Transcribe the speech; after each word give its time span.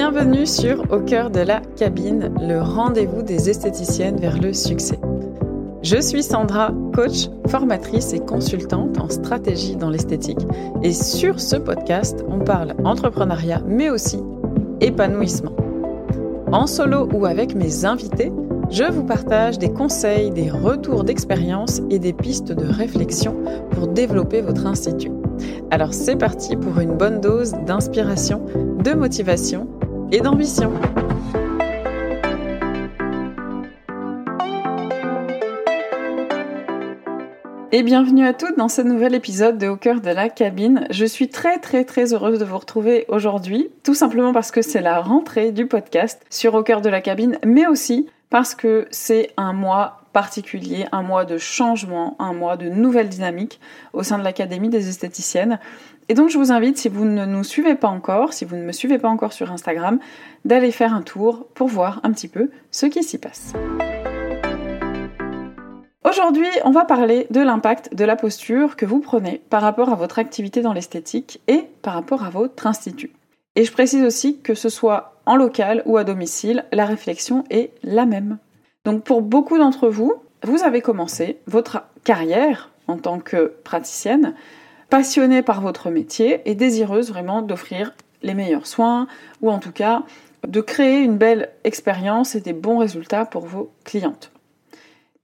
Bienvenue 0.00 0.46
sur 0.46 0.84
Au 0.92 1.00
cœur 1.00 1.28
de 1.28 1.40
la 1.40 1.60
cabine, 1.76 2.32
le 2.40 2.62
rendez-vous 2.62 3.22
des 3.22 3.50
esthéticiennes 3.50 4.20
vers 4.20 4.40
le 4.40 4.52
succès. 4.52 4.96
Je 5.82 6.00
suis 6.00 6.22
Sandra, 6.22 6.70
coach, 6.94 7.28
formatrice 7.48 8.12
et 8.12 8.20
consultante 8.20 8.96
en 9.00 9.08
stratégie 9.08 9.74
dans 9.74 9.90
l'esthétique. 9.90 10.38
Et 10.84 10.92
sur 10.92 11.40
ce 11.40 11.56
podcast, 11.56 12.24
on 12.28 12.38
parle 12.38 12.76
entrepreneuriat, 12.84 13.60
mais 13.66 13.90
aussi 13.90 14.20
épanouissement. 14.80 15.56
En 16.52 16.68
solo 16.68 17.08
ou 17.12 17.26
avec 17.26 17.56
mes 17.56 17.84
invités, 17.84 18.30
je 18.70 18.84
vous 18.84 19.02
partage 19.02 19.58
des 19.58 19.72
conseils, 19.72 20.30
des 20.30 20.48
retours 20.48 21.02
d'expérience 21.02 21.82
et 21.90 21.98
des 21.98 22.12
pistes 22.12 22.52
de 22.52 22.66
réflexion 22.66 23.34
pour 23.72 23.88
développer 23.88 24.42
votre 24.42 24.64
institut. 24.64 25.10
Alors 25.72 25.92
c'est 25.92 26.16
parti 26.16 26.54
pour 26.54 26.78
une 26.78 26.96
bonne 26.96 27.20
dose 27.20 27.54
d'inspiration, 27.66 28.46
de 28.84 28.92
motivation 28.92 29.66
et 30.10 30.20
d'ambition. 30.20 30.72
Et 37.70 37.82
bienvenue 37.82 38.26
à 38.26 38.32
toutes 38.32 38.56
dans 38.56 38.68
ce 38.68 38.80
nouvel 38.80 39.14
épisode 39.14 39.58
de 39.58 39.68
Au 39.68 39.76
cœur 39.76 40.00
de 40.00 40.10
la 40.10 40.30
cabine. 40.30 40.86
Je 40.90 41.04
suis 41.04 41.28
très 41.28 41.58
très 41.58 41.84
très 41.84 42.14
heureuse 42.14 42.38
de 42.38 42.44
vous 42.44 42.56
retrouver 42.56 43.04
aujourd'hui, 43.08 43.68
tout 43.84 43.94
simplement 43.94 44.32
parce 44.32 44.50
que 44.50 44.62
c'est 44.62 44.80
la 44.80 45.00
rentrée 45.00 45.52
du 45.52 45.66
podcast 45.66 46.24
sur 46.30 46.54
Au 46.54 46.62
cœur 46.62 46.80
de 46.80 46.88
la 46.88 47.02
cabine, 47.02 47.38
mais 47.44 47.66
aussi 47.66 48.08
parce 48.30 48.54
que 48.54 48.86
c'est 48.90 49.30
un 49.36 49.52
mois 49.52 50.02
particulier, 50.14 50.86
un 50.92 51.02
mois 51.02 51.24
de 51.24 51.36
changement, 51.38 52.16
un 52.18 52.32
mois 52.32 52.56
de 52.56 52.68
nouvelle 52.68 53.08
dynamique 53.08 53.60
au 53.92 54.02
sein 54.02 54.18
de 54.18 54.24
l'Académie 54.24 54.70
des 54.70 54.88
esthéticiennes. 54.88 55.58
Et 56.10 56.14
donc 56.14 56.30
je 56.30 56.38
vous 56.38 56.52
invite, 56.52 56.78
si 56.78 56.88
vous 56.88 57.04
ne 57.04 57.26
nous 57.26 57.44
suivez 57.44 57.74
pas 57.74 57.88
encore, 57.88 58.32
si 58.32 58.46
vous 58.46 58.56
ne 58.56 58.62
me 58.62 58.72
suivez 58.72 58.98
pas 58.98 59.08
encore 59.08 59.34
sur 59.34 59.52
Instagram, 59.52 59.98
d'aller 60.46 60.72
faire 60.72 60.94
un 60.94 61.02
tour 61.02 61.46
pour 61.54 61.68
voir 61.68 62.00
un 62.02 62.12
petit 62.12 62.28
peu 62.28 62.50
ce 62.70 62.86
qui 62.86 63.02
s'y 63.02 63.18
passe. 63.18 63.52
Aujourd'hui, 66.08 66.48
on 66.64 66.70
va 66.70 66.86
parler 66.86 67.26
de 67.30 67.40
l'impact 67.40 67.94
de 67.94 68.04
la 68.06 68.16
posture 68.16 68.76
que 68.76 68.86
vous 68.86 69.00
prenez 69.00 69.42
par 69.50 69.60
rapport 69.60 69.90
à 69.90 69.96
votre 69.96 70.18
activité 70.18 70.62
dans 70.62 70.72
l'esthétique 70.72 71.42
et 71.46 71.64
par 71.82 71.92
rapport 71.92 72.24
à 72.24 72.30
votre 72.30 72.66
institut. 72.66 73.12
Et 73.54 73.64
je 73.64 73.72
précise 73.72 74.02
aussi 74.02 74.40
que 74.40 74.54
ce 74.54 74.70
soit 74.70 75.20
en 75.26 75.36
local 75.36 75.82
ou 75.84 75.98
à 75.98 76.04
domicile, 76.04 76.64
la 76.72 76.86
réflexion 76.86 77.44
est 77.50 77.72
la 77.82 78.06
même. 78.06 78.38
Donc 78.86 79.04
pour 79.04 79.20
beaucoup 79.20 79.58
d'entre 79.58 79.88
vous, 79.90 80.14
vous 80.42 80.62
avez 80.62 80.80
commencé 80.80 81.38
votre 81.46 81.82
carrière 82.04 82.70
en 82.86 82.96
tant 82.96 83.18
que 83.18 83.52
praticienne, 83.62 84.34
passionnée 84.90 85.42
par 85.42 85.60
votre 85.60 85.90
métier 85.90 86.42
et 86.44 86.54
désireuse 86.54 87.10
vraiment 87.10 87.42
d'offrir 87.42 87.94
les 88.22 88.34
meilleurs 88.34 88.66
soins 88.66 89.06
ou 89.42 89.50
en 89.50 89.58
tout 89.58 89.72
cas 89.72 90.02
de 90.46 90.60
créer 90.60 91.02
une 91.02 91.18
belle 91.18 91.50
expérience 91.64 92.34
et 92.34 92.40
des 92.40 92.52
bons 92.52 92.78
résultats 92.78 93.24
pour 93.24 93.46
vos 93.46 93.70
clientes. 93.84 94.30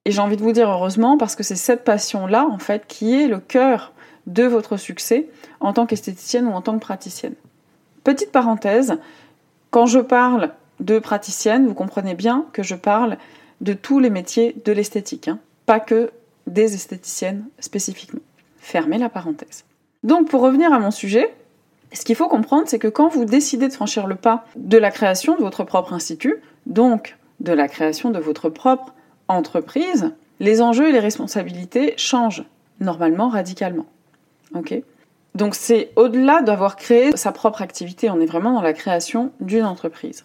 Et 0.04 0.10
j'ai 0.10 0.20
envie 0.20 0.36
de 0.36 0.42
vous 0.42 0.52
dire 0.52 0.68
heureusement 0.68 1.16
parce 1.16 1.34
que 1.34 1.42
c'est 1.42 1.56
cette 1.56 1.84
passion-là 1.84 2.46
en 2.46 2.58
fait 2.58 2.86
qui 2.86 3.14
est 3.14 3.26
le 3.26 3.38
cœur 3.38 3.92
de 4.26 4.44
votre 4.44 4.76
succès 4.76 5.28
en 5.60 5.72
tant 5.72 5.86
qu'esthéticienne 5.86 6.46
ou 6.46 6.52
en 6.52 6.60
tant 6.60 6.74
que 6.74 6.84
praticienne. 6.84 7.34
Petite 8.02 8.32
parenthèse, 8.32 8.98
quand 9.70 9.86
je 9.86 10.00
parle 10.00 10.52
de 10.80 10.98
praticienne, 10.98 11.66
vous 11.66 11.74
comprenez 11.74 12.14
bien 12.14 12.46
que 12.52 12.62
je 12.62 12.74
parle 12.74 13.16
de 13.60 13.72
tous 13.72 13.98
les 13.98 14.10
métiers 14.10 14.54
de 14.64 14.72
l'esthétique, 14.72 15.28
hein. 15.28 15.38
pas 15.64 15.80
que 15.80 16.10
des 16.46 16.74
esthéticiennes 16.74 17.46
spécifiquement. 17.58 18.20
Fermez 18.64 18.96
la 18.96 19.10
parenthèse. 19.10 19.66
Donc 20.04 20.30
pour 20.30 20.40
revenir 20.40 20.72
à 20.72 20.78
mon 20.78 20.90
sujet, 20.90 21.34
ce 21.92 22.02
qu'il 22.02 22.16
faut 22.16 22.28
comprendre, 22.28 22.64
c'est 22.66 22.78
que 22.78 22.88
quand 22.88 23.08
vous 23.08 23.26
décidez 23.26 23.68
de 23.68 23.72
franchir 23.74 24.06
le 24.06 24.14
pas 24.14 24.46
de 24.56 24.78
la 24.78 24.90
création 24.90 25.36
de 25.36 25.42
votre 25.42 25.64
propre 25.64 25.92
institut, 25.92 26.36
donc 26.64 27.18
de 27.40 27.52
la 27.52 27.68
création 27.68 28.10
de 28.10 28.18
votre 28.18 28.48
propre 28.48 28.94
entreprise, 29.28 30.14
les 30.40 30.62
enjeux 30.62 30.88
et 30.88 30.92
les 30.92 30.98
responsabilités 30.98 31.92
changent 31.98 32.44
normalement 32.80 33.28
radicalement. 33.28 33.84
Ok? 34.54 34.74
Donc 35.34 35.54
c'est 35.54 35.90
au-delà 35.96 36.40
d'avoir 36.40 36.76
créé 36.76 37.14
sa 37.18 37.32
propre 37.32 37.60
activité, 37.60 38.08
on 38.08 38.18
est 38.18 38.26
vraiment 38.26 38.54
dans 38.54 38.62
la 38.62 38.72
création 38.72 39.30
d'une 39.40 39.66
entreprise. 39.66 40.24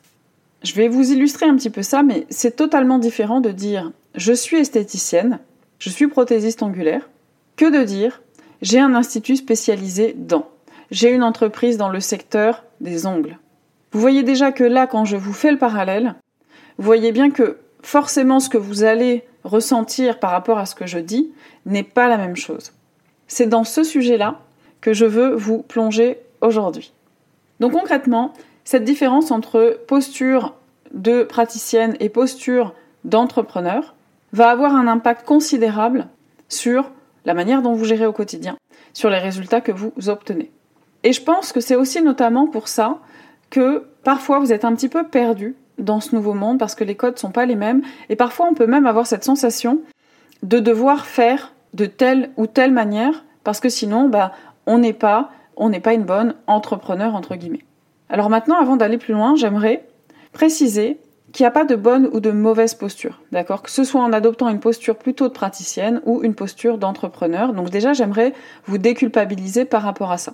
Je 0.63 0.73
vais 0.75 0.87
vous 0.87 1.11
illustrer 1.11 1.45
un 1.45 1.57
petit 1.57 1.69
peu 1.69 1.81
ça, 1.81 2.03
mais 2.03 2.25
c'est 2.29 2.55
totalement 2.55 2.99
différent 2.99 3.41
de 3.41 3.51
dire 3.51 3.91
je 4.15 4.31
suis 4.31 4.59
esthéticienne, 4.59 5.39
je 5.77 5.89
suis 5.89 6.07
prothésiste 6.07 6.63
angulaire, 6.63 7.09
que 7.57 7.69
de 7.69 7.83
dire 7.83 8.21
j'ai 8.61 8.79
un 8.79 8.95
institut 8.95 9.35
spécialisé 9.35 10.13
dans, 10.17 10.47
j'ai 10.91 11.11
une 11.11 11.23
entreprise 11.23 11.77
dans 11.77 11.89
le 11.89 11.99
secteur 11.99 12.63
des 12.81 13.05
ongles. 13.05 13.37
Vous 13.91 13.99
voyez 13.99 14.23
déjà 14.23 14.51
que 14.51 14.63
là, 14.63 14.87
quand 14.87 15.05
je 15.05 15.17
vous 15.17 15.33
fais 15.33 15.51
le 15.51 15.57
parallèle, 15.57 16.15
vous 16.77 16.85
voyez 16.85 17.11
bien 17.11 17.31
que 17.31 17.57
forcément 17.81 18.39
ce 18.39 18.49
que 18.49 18.57
vous 18.57 18.83
allez 18.83 19.23
ressentir 19.43 20.19
par 20.19 20.31
rapport 20.31 20.57
à 20.59 20.65
ce 20.65 20.75
que 20.75 20.85
je 20.85 20.99
dis 20.99 21.31
n'est 21.65 21.83
pas 21.83 22.07
la 22.07 22.17
même 22.17 22.35
chose. 22.35 22.73
C'est 23.27 23.47
dans 23.47 23.63
ce 23.63 23.83
sujet-là 23.83 24.39
que 24.81 24.93
je 24.93 25.05
veux 25.05 25.35
vous 25.35 25.61
plonger 25.61 26.19
aujourd'hui. 26.41 26.93
Donc 27.59 27.73
concrètement, 27.73 28.33
cette 28.63 28.83
différence 28.83 29.31
entre 29.31 29.79
posture 29.87 30.55
de 30.93 31.23
praticienne 31.23 31.95
et 31.99 32.09
posture 32.09 32.73
d'entrepreneur 33.03 33.95
va 34.33 34.49
avoir 34.49 34.75
un 34.75 34.87
impact 34.87 35.25
considérable 35.25 36.07
sur 36.47 36.91
la 37.29 37.35
manière 37.35 37.61
dont 37.61 37.73
vous 37.73 37.85
gérez 37.85 38.07
au 38.07 38.11
quotidien, 38.11 38.57
sur 38.91 39.11
les 39.11 39.19
résultats 39.19 39.61
que 39.61 39.71
vous 39.71 39.93
obtenez. 40.07 40.49
Et 41.03 41.13
je 41.13 41.21
pense 41.21 41.51
que 41.51 41.59
c'est 41.59 41.75
aussi 41.75 42.01
notamment 42.01 42.47
pour 42.47 42.67
ça 42.67 42.97
que 43.51 43.85
parfois 44.03 44.39
vous 44.39 44.51
êtes 44.51 44.65
un 44.65 44.73
petit 44.73 44.89
peu 44.89 45.03
perdu 45.03 45.55
dans 45.77 45.99
ce 45.99 46.15
nouveau 46.15 46.33
monde 46.33 46.57
parce 46.57 46.73
que 46.73 46.83
les 46.83 46.95
codes 46.95 47.13
ne 47.13 47.19
sont 47.19 47.29
pas 47.29 47.45
les 47.45 47.55
mêmes 47.55 47.83
et 48.09 48.15
parfois 48.15 48.47
on 48.49 48.55
peut 48.55 48.65
même 48.65 48.87
avoir 48.87 49.05
cette 49.05 49.23
sensation 49.23 49.79
de 50.41 50.57
devoir 50.57 51.05
faire 51.05 51.53
de 51.75 51.85
telle 51.85 52.31
ou 52.35 52.47
telle 52.47 52.71
manière 52.71 53.23
parce 53.43 53.59
que 53.59 53.69
sinon 53.69 54.09
bah, 54.09 54.31
on 54.65 54.79
n'est 54.79 54.91
pas, 54.91 55.29
on 55.55 55.69
n'est 55.69 55.79
pas 55.79 55.93
une 55.93 56.05
bonne 56.05 56.33
entrepreneur 56.47 57.13
entre 57.13 57.35
guillemets. 57.35 57.65
Alors 58.09 58.31
maintenant, 58.31 58.59
avant 58.59 58.75
d'aller 58.75 58.97
plus 58.97 59.13
loin, 59.13 59.35
j'aimerais 59.35 59.87
préciser 60.33 60.97
qu'il 61.31 61.43
n'y 61.43 61.47
a 61.47 61.51
pas 61.51 61.65
de 61.65 61.75
bonne 61.75 62.09
ou 62.11 62.19
de 62.19 62.31
mauvaise 62.31 62.73
posture, 62.73 63.21
d'accord? 63.31 63.61
Que 63.61 63.71
ce 63.71 63.83
soit 63.83 64.01
en 64.01 64.13
adoptant 64.13 64.49
une 64.49 64.59
posture 64.59 64.97
plutôt 64.97 65.27
de 65.27 65.33
praticienne 65.33 66.01
ou 66.05 66.23
une 66.23 66.35
posture 66.35 66.77
d'entrepreneur. 66.77 67.53
Donc 67.53 67.69
déjà, 67.69 67.93
j'aimerais 67.93 68.33
vous 68.65 68.77
déculpabiliser 68.77 69.65
par 69.65 69.83
rapport 69.83 70.11
à 70.11 70.17
ça. 70.17 70.33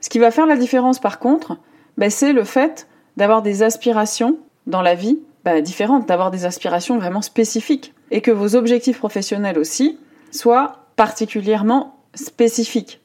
Ce 0.00 0.08
qui 0.08 0.18
va 0.18 0.30
faire 0.30 0.46
la 0.46 0.56
différence 0.56 0.98
par 0.98 1.18
contre, 1.18 1.56
ben, 1.96 2.10
c'est 2.10 2.32
le 2.32 2.44
fait 2.44 2.86
d'avoir 3.16 3.42
des 3.42 3.62
aspirations 3.62 4.38
dans 4.66 4.82
la 4.82 4.94
vie 4.94 5.18
ben, 5.44 5.62
différentes, 5.62 6.06
d'avoir 6.06 6.30
des 6.30 6.44
aspirations 6.44 6.98
vraiment 6.98 7.22
spécifiques 7.22 7.94
et 8.10 8.20
que 8.20 8.30
vos 8.30 8.54
objectifs 8.54 8.98
professionnels 8.98 9.58
aussi 9.58 9.98
soient 10.30 10.86
particulièrement 10.96 11.96
spécifiques 12.14 13.00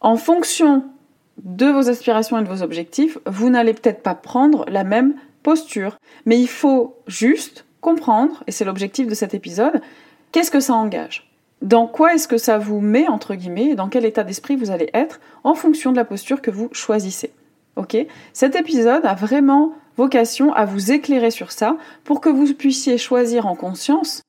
en 0.00 0.16
fonction 0.16 0.84
de 1.42 1.66
vos 1.66 1.88
aspirations 1.88 2.38
et 2.38 2.42
de 2.42 2.48
vos 2.48 2.62
objectifs, 2.62 3.18
vous 3.26 3.50
n'allez 3.50 3.74
peut-être 3.74 4.02
pas 4.02 4.14
prendre 4.14 4.64
la 4.68 4.84
même 4.84 5.14
posture. 5.46 5.96
Mais 6.24 6.40
il 6.40 6.48
faut 6.48 6.96
juste 7.06 7.66
comprendre, 7.80 8.42
et 8.48 8.52
c'est 8.52 8.64
l'objectif 8.64 9.06
de 9.06 9.14
cet 9.14 9.32
épisode, 9.32 9.80
qu'est-ce 10.32 10.50
que 10.50 10.58
ça 10.58 10.74
engage? 10.74 11.30
Dans 11.62 11.86
quoi 11.86 12.14
est-ce 12.14 12.26
que 12.26 12.36
ça 12.36 12.58
vous 12.58 12.80
met, 12.80 13.06
entre 13.06 13.36
guillemets, 13.36 13.76
dans 13.76 13.88
quel 13.88 14.04
état 14.04 14.24
d'esprit 14.24 14.56
vous 14.56 14.72
allez 14.72 14.90
être 14.92 15.20
en 15.44 15.54
fonction 15.54 15.92
de 15.92 15.96
la 15.96 16.04
posture 16.04 16.42
que 16.42 16.50
vous 16.50 16.68
choisissez. 16.72 17.30
Cet 18.32 18.56
épisode 18.56 19.06
a 19.06 19.14
vraiment 19.14 19.74
vocation 19.96 20.52
à 20.52 20.64
vous 20.64 20.90
éclairer 20.90 21.30
sur 21.30 21.52
ça 21.52 21.76
pour 22.02 22.20
que 22.20 22.28
vous 22.28 22.52
puissiez 22.54 22.98
choisir 22.98 23.46
en 23.46 23.54
conscience 23.54 24.22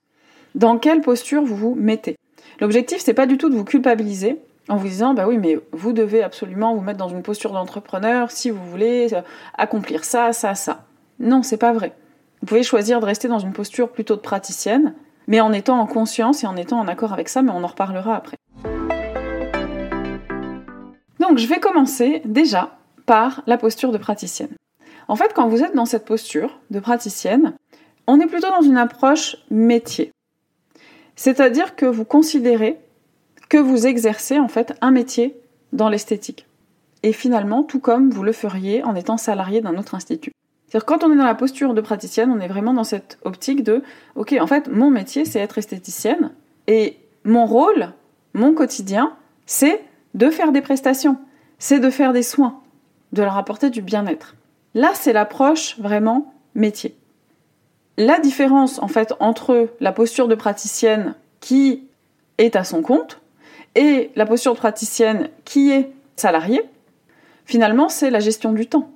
dans 0.53 0.77
quelle 0.77 1.01
posture 1.01 1.43
vous 1.43 1.55
vous 1.55 1.75
mettez. 1.75 2.15
L'objectif, 2.59 2.99
c'est 2.99 3.15
pas 3.15 3.25
du 3.25 3.37
tout 3.37 3.49
de 3.49 3.55
vous 3.55 3.63
culpabiliser, 3.63 4.37
en 4.69 4.75
vous 4.75 4.87
disant 4.87 5.13
bah 5.13 5.27
oui 5.27 5.37
mais 5.37 5.57
vous 5.71 5.93
devez 5.93 6.21
absolument 6.23 6.75
vous 6.75 6.81
mettre 6.81 6.99
dans 6.99 7.09
une 7.09 7.23
posture 7.23 7.53
d'entrepreneur 7.53 8.31
si 8.31 8.49
vous 8.49 8.65
voulez 8.65 9.13
euh, 9.13 9.21
accomplir 9.57 10.03
ça 10.03 10.33
ça 10.33 10.55
ça 10.55 10.86
non 11.19 11.43
c'est 11.43 11.57
pas 11.57 11.73
vrai 11.73 11.93
vous 12.41 12.47
pouvez 12.47 12.63
choisir 12.63 12.99
de 12.99 13.05
rester 13.05 13.27
dans 13.27 13.39
une 13.39 13.53
posture 13.53 13.91
plutôt 13.91 14.15
de 14.15 14.21
praticienne 14.21 14.93
mais 15.27 15.41
en 15.41 15.51
étant 15.51 15.79
en 15.79 15.87
conscience 15.87 16.43
et 16.43 16.47
en 16.47 16.55
étant 16.55 16.79
en 16.79 16.87
accord 16.87 17.13
avec 17.13 17.29
ça 17.29 17.41
mais 17.41 17.51
on 17.51 17.63
en 17.63 17.67
reparlera 17.67 18.15
après 18.15 18.37
donc 21.19 21.37
je 21.37 21.47
vais 21.47 21.59
commencer 21.59 22.21
déjà 22.25 22.77
par 23.05 23.43
la 23.47 23.57
posture 23.57 23.91
de 23.91 23.97
praticienne 23.97 24.55
en 25.07 25.15
fait 25.15 25.33
quand 25.33 25.47
vous 25.47 25.63
êtes 25.63 25.75
dans 25.75 25.85
cette 25.85 26.05
posture 26.05 26.59
de 26.71 26.79
praticienne 26.79 27.53
on 28.07 28.19
est 28.19 28.27
plutôt 28.27 28.49
dans 28.49 28.61
une 28.61 28.77
approche 28.77 29.37
métier 29.49 30.11
c'est-à-dire 31.17 31.75
que 31.75 31.87
vous 31.87 32.05
considérez 32.05 32.77
que 33.49 33.57
vous 33.57 33.87
exercez 33.87 34.39
en 34.39 34.47
fait 34.47 34.73
un 34.81 34.91
métier 34.91 35.39
dans 35.73 35.89
l'esthétique. 35.89 36.45
Et 37.03 37.13
finalement, 37.13 37.63
tout 37.63 37.79
comme 37.79 38.09
vous 38.09 38.23
le 38.23 38.31
feriez 38.31 38.83
en 38.83 38.95
étant 38.95 39.17
salarié 39.17 39.61
d'un 39.61 39.77
autre 39.77 39.95
institut. 39.95 40.31
Quand 40.85 41.03
on 41.03 41.11
est 41.11 41.15
dans 41.15 41.25
la 41.25 41.35
posture 41.35 41.73
de 41.73 41.81
praticienne, 41.81 42.31
on 42.31 42.39
est 42.39 42.47
vraiment 42.47 42.73
dans 42.73 42.83
cette 42.83 43.17
optique 43.23 43.63
de 43.63 43.83
OK, 44.15 44.35
en 44.39 44.47
fait, 44.47 44.67
mon 44.67 44.89
métier 44.89 45.25
c'est 45.25 45.39
être 45.39 45.57
esthéticienne 45.57 46.31
et 46.67 46.97
mon 47.23 47.45
rôle, 47.45 47.93
mon 48.33 48.53
quotidien, 48.53 49.13
c'est 49.45 49.83
de 50.13 50.29
faire 50.29 50.51
des 50.51 50.61
prestations, 50.61 51.17
c'est 51.59 51.79
de 51.79 51.89
faire 51.89 52.13
des 52.13 52.23
soins, 52.23 52.61
de 53.13 53.21
leur 53.23 53.37
apporter 53.37 53.69
du 53.69 53.81
bien-être. 53.81 54.35
Là, 54.73 54.91
c'est 54.93 55.13
l'approche 55.13 55.79
vraiment 55.79 56.33
métier. 56.55 56.95
La 57.97 58.19
différence 58.19 58.79
en 58.79 58.87
fait 58.87 59.13
entre 59.19 59.69
la 59.79 59.91
posture 59.91 60.27
de 60.27 60.35
praticienne 60.35 61.15
qui 61.39 61.87
est 62.37 62.55
à 62.55 62.63
son 62.63 62.81
compte 62.81 63.21
et 63.75 64.11
la 64.15 64.25
posture 64.25 64.53
de 64.53 64.59
praticienne 64.59 65.29
qui 65.45 65.71
est 65.71 65.91
salariée, 66.15 66.63
finalement, 67.45 67.89
c'est 67.89 68.09
la 68.09 68.19
gestion 68.19 68.53
du 68.53 68.67
temps. 68.67 68.91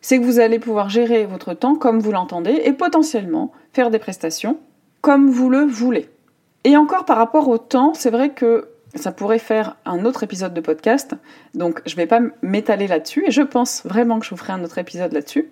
C'est 0.00 0.18
que 0.18 0.24
vous 0.24 0.38
allez 0.38 0.58
pouvoir 0.58 0.88
gérer 0.88 1.26
votre 1.26 1.54
temps 1.54 1.74
comme 1.74 2.00
vous 2.00 2.12
l'entendez 2.12 2.60
et 2.64 2.72
potentiellement 2.72 3.52
faire 3.72 3.90
des 3.90 3.98
prestations 3.98 4.58
comme 5.00 5.30
vous 5.30 5.50
le 5.50 5.64
voulez. 5.64 6.08
Et 6.64 6.76
encore 6.76 7.04
par 7.04 7.16
rapport 7.16 7.48
au 7.48 7.58
temps, 7.58 7.94
c'est 7.94 8.10
vrai 8.10 8.30
que 8.30 8.68
ça 8.96 9.12
pourrait 9.12 9.38
faire 9.38 9.76
un 9.84 10.04
autre 10.04 10.22
épisode 10.22 10.54
de 10.54 10.60
podcast, 10.60 11.14
donc 11.54 11.80
je 11.86 11.94
ne 11.94 11.96
vais 11.96 12.06
pas 12.06 12.20
m'étaler 12.42 12.86
là-dessus, 12.86 13.24
et 13.26 13.30
je 13.30 13.42
pense 13.42 13.84
vraiment 13.84 14.18
que 14.18 14.24
je 14.24 14.30
vous 14.30 14.36
ferai 14.36 14.52
un 14.52 14.64
autre 14.64 14.78
épisode 14.78 15.12
là-dessus. 15.12 15.50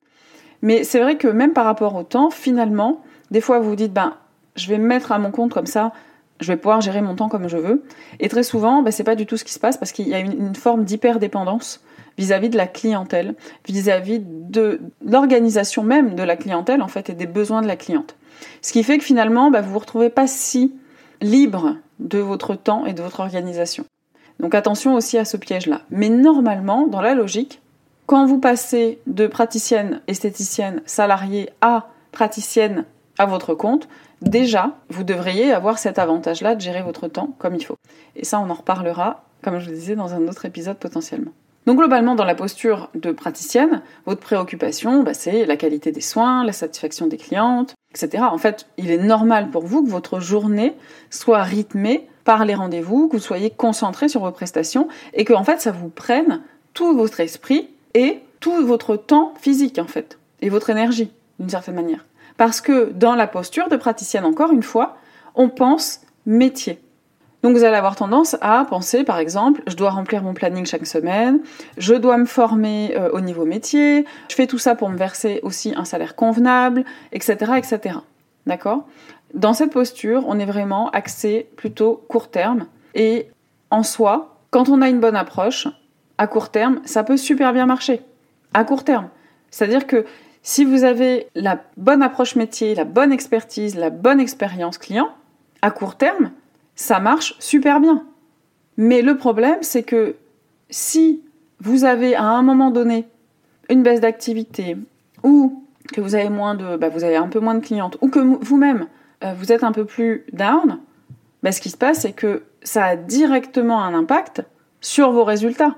Mais 0.62 0.82
c'est 0.82 0.98
vrai 0.98 1.18
que 1.18 1.28
même 1.28 1.52
par 1.52 1.66
rapport 1.66 1.94
au 1.94 2.02
temps, 2.02 2.30
finalement, 2.30 3.02
des 3.30 3.40
fois 3.40 3.58
vous 3.58 3.70
vous 3.70 3.76
dites, 3.76 3.92
ben, 3.92 4.14
je 4.56 4.68
vais 4.68 4.78
me 4.78 4.86
mettre 4.86 5.12
à 5.12 5.18
mon 5.18 5.30
compte 5.30 5.52
comme 5.52 5.66
ça, 5.66 5.92
je 6.40 6.52
vais 6.52 6.56
pouvoir 6.56 6.80
gérer 6.80 7.00
mon 7.00 7.14
temps 7.14 7.28
comme 7.28 7.48
je 7.48 7.56
veux. 7.56 7.82
Et 8.20 8.28
très 8.28 8.42
souvent, 8.42 8.82
ben, 8.82 8.90
c'est 8.90 9.04
pas 9.04 9.14
du 9.14 9.26
tout 9.26 9.36
ce 9.36 9.44
qui 9.44 9.52
se 9.52 9.60
passe 9.60 9.76
parce 9.76 9.92
qu'il 9.92 10.08
y 10.08 10.14
a 10.14 10.18
une, 10.18 10.54
forme 10.54 10.84
d'hyper-dépendance 10.84 11.80
vis-à-vis 12.18 12.48
de 12.48 12.56
la 12.56 12.66
clientèle, 12.66 13.34
vis-à-vis 13.66 14.20
de 14.20 14.80
l'organisation 15.04 15.82
même 15.82 16.14
de 16.14 16.22
la 16.22 16.36
clientèle 16.36 16.82
en 16.82 16.88
fait 16.88 17.10
et 17.10 17.14
des 17.14 17.26
besoins 17.26 17.62
de 17.62 17.66
la 17.66 17.76
cliente. 17.76 18.16
Ce 18.62 18.72
qui 18.72 18.82
fait 18.82 18.98
que 18.98 19.04
finalement, 19.04 19.50
ben, 19.50 19.60
vous 19.60 19.72
vous 19.72 19.78
retrouvez 19.78 20.10
pas 20.10 20.26
si 20.26 20.74
libre 21.20 21.76
de 21.98 22.18
votre 22.18 22.54
temps 22.54 22.86
et 22.86 22.92
de 22.92 23.02
votre 23.02 23.20
organisation. 23.20 23.84
Donc 24.40 24.54
attention 24.54 24.94
aussi 24.94 25.16
à 25.18 25.24
ce 25.24 25.36
piège-là. 25.36 25.82
Mais 25.90 26.08
normalement, 26.08 26.86
dans 26.86 27.00
la 27.00 27.14
logique, 27.14 27.60
quand 28.06 28.26
vous 28.26 28.38
passez 28.38 28.98
de 29.06 29.26
praticienne 29.26 30.00
esthéticienne 30.08 30.82
salariée 30.84 31.50
à 31.60 31.88
praticienne 32.12 32.84
à 33.18 33.26
votre 33.26 33.54
compte, 33.54 33.88
déjà, 34.22 34.72
vous 34.88 35.04
devriez 35.04 35.52
avoir 35.52 35.78
cet 35.78 35.98
avantage-là 35.98 36.54
de 36.54 36.60
gérer 36.60 36.82
votre 36.82 37.08
temps 37.08 37.34
comme 37.38 37.54
il 37.54 37.64
faut. 37.64 37.76
Et 38.16 38.24
ça, 38.24 38.40
on 38.40 38.50
en 38.50 38.54
reparlera, 38.54 39.24
comme 39.42 39.58
je 39.58 39.70
le 39.70 39.76
disais, 39.76 39.96
dans 39.96 40.14
un 40.14 40.26
autre 40.28 40.44
épisode 40.44 40.76
potentiellement. 40.76 41.32
Donc 41.66 41.78
globalement, 41.78 42.14
dans 42.14 42.24
la 42.24 42.34
posture 42.34 42.90
de 42.94 43.10
praticienne, 43.10 43.80
votre 44.04 44.20
préoccupation, 44.20 45.02
bah, 45.02 45.14
c'est 45.14 45.46
la 45.46 45.56
qualité 45.56 45.92
des 45.92 46.02
soins, 46.02 46.44
la 46.44 46.52
satisfaction 46.52 47.06
des 47.06 47.16
clientes, 47.16 47.74
etc. 47.90 48.24
En 48.30 48.38
fait, 48.38 48.66
il 48.76 48.90
est 48.90 48.98
normal 48.98 49.50
pour 49.50 49.64
vous 49.64 49.82
que 49.82 49.88
votre 49.88 50.20
journée 50.20 50.74
soit 51.08 51.42
rythmée 51.42 52.06
par 52.24 52.44
les 52.44 52.54
rendez-vous, 52.54 53.08
que 53.08 53.16
vous 53.16 53.22
soyez 53.22 53.50
concentré 53.50 54.08
sur 54.08 54.20
vos 54.20 54.30
prestations 54.30 54.88
et 55.14 55.24
que 55.24 55.32
en 55.32 55.44
fait, 55.44 55.60
ça 55.60 55.72
vous 55.72 55.88
prenne 55.88 56.42
tout 56.74 56.94
votre 56.94 57.20
esprit 57.20 57.70
et 57.94 58.20
tout 58.40 58.66
votre 58.66 58.96
temps 58.96 59.32
physique 59.40 59.78
en 59.78 59.86
fait 59.86 60.18
et 60.42 60.50
votre 60.50 60.68
énergie 60.68 61.10
d'une 61.38 61.48
certaine 61.48 61.76
manière. 61.76 62.04
Parce 62.36 62.60
que 62.60 62.90
dans 62.92 63.14
la 63.14 63.26
posture 63.26 63.68
de 63.68 63.76
praticienne, 63.76 64.24
encore 64.24 64.52
une 64.52 64.62
fois, 64.62 64.96
on 65.34 65.48
pense 65.48 66.00
métier. 66.26 66.80
Donc 67.42 67.56
vous 67.56 67.64
allez 67.64 67.76
avoir 67.76 67.94
tendance 67.94 68.36
à 68.40 68.64
penser, 68.64 69.04
par 69.04 69.18
exemple, 69.18 69.62
je 69.66 69.76
dois 69.76 69.90
remplir 69.90 70.22
mon 70.22 70.32
planning 70.32 70.64
chaque 70.64 70.86
semaine, 70.86 71.40
je 71.76 71.94
dois 71.94 72.16
me 72.16 72.24
former 72.24 72.96
euh, 72.96 73.10
au 73.10 73.20
niveau 73.20 73.44
métier, 73.44 74.06
je 74.30 74.34
fais 74.34 74.46
tout 74.46 74.56
ça 74.56 74.74
pour 74.74 74.88
me 74.88 74.96
verser 74.96 75.40
aussi 75.42 75.74
un 75.76 75.84
salaire 75.84 76.16
convenable, 76.16 76.84
etc., 77.12 77.52
etc. 77.58 77.98
D'accord? 78.46 78.88
Dans 79.34 79.52
cette 79.52 79.72
posture, 79.72 80.24
on 80.26 80.38
est 80.38 80.46
vraiment 80.46 80.88
axé 80.90 81.46
plutôt 81.56 82.02
court 82.08 82.30
terme 82.30 82.66
et 82.94 83.28
en 83.70 83.82
soi, 83.82 84.38
quand 84.50 84.70
on 84.70 84.80
a 84.80 84.88
une 84.88 85.00
bonne 85.00 85.16
approche, 85.16 85.68
à 86.16 86.26
court 86.26 86.50
terme, 86.50 86.80
ça 86.86 87.04
peut 87.04 87.18
super 87.18 87.52
bien 87.52 87.66
marcher. 87.66 88.00
À 88.54 88.64
court 88.64 88.84
terme. 88.84 89.10
C'est-à-dire 89.50 89.86
que 89.86 90.06
si 90.46 90.66
vous 90.66 90.84
avez 90.84 91.28
la 91.34 91.64
bonne 91.78 92.02
approche 92.02 92.36
métier, 92.36 92.74
la 92.74 92.84
bonne 92.84 93.12
expertise, 93.12 93.76
la 93.76 93.88
bonne 93.88 94.20
expérience 94.20 94.76
client, 94.76 95.08
à 95.62 95.70
court 95.70 95.96
terme, 95.96 96.32
ça 96.76 97.00
marche 97.00 97.34
super 97.38 97.80
bien. 97.80 98.04
Mais 98.76 99.00
le 99.00 99.16
problème, 99.16 99.56
c'est 99.62 99.82
que 99.82 100.16
si 100.68 101.22
vous 101.60 101.84
avez 101.84 102.14
à 102.14 102.24
un 102.24 102.42
moment 102.42 102.70
donné 102.70 103.08
une 103.70 103.82
baisse 103.82 104.00
d'activité 104.00 104.76
ou 105.22 105.64
que 105.94 106.02
vous 106.02 106.14
avez 106.14 106.28
bah, 106.28 106.88
un 106.88 107.28
peu 107.28 107.40
moins 107.40 107.54
de 107.54 107.64
clientes 107.64 107.96
ou 108.02 108.08
que 108.08 108.18
vous-même 108.18 108.86
euh, 109.24 109.32
vous 109.38 109.50
êtes 109.50 109.64
un 109.64 109.72
peu 109.72 109.86
plus 109.86 110.26
down, 110.34 110.78
bah, 111.42 111.52
ce 111.52 111.62
qui 111.62 111.70
se 111.70 111.78
passe, 111.78 112.00
c'est 112.00 112.12
que 112.12 112.42
ça 112.62 112.84
a 112.84 112.96
directement 112.96 113.82
un 113.82 113.94
impact 113.94 114.42
sur 114.82 115.10
vos 115.10 115.24
résultats 115.24 115.76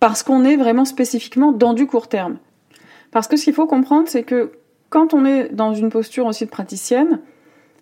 parce 0.00 0.24
qu'on 0.24 0.44
est 0.44 0.56
vraiment 0.56 0.84
spécifiquement 0.84 1.52
dans 1.52 1.72
du 1.72 1.86
court 1.86 2.08
terme. 2.08 2.38
Parce 3.10 3.28
que 3.28 3.36
ce 3.36 3.44
qu'il 3.44 3.54
faut 3.54 3.66
comprendre, 3.66 4.08
c'est 4.08 4.22
que 4.22 4.52
quand 4.90 5.14
on 5.14 5.24
est 5.24 5.48
dans 5.50 5.74
une 5.74 5.90
posture 5.90 6.26
aussi 6.26 6.44
de 6.44 6.50
praticienne, 6.50 7.20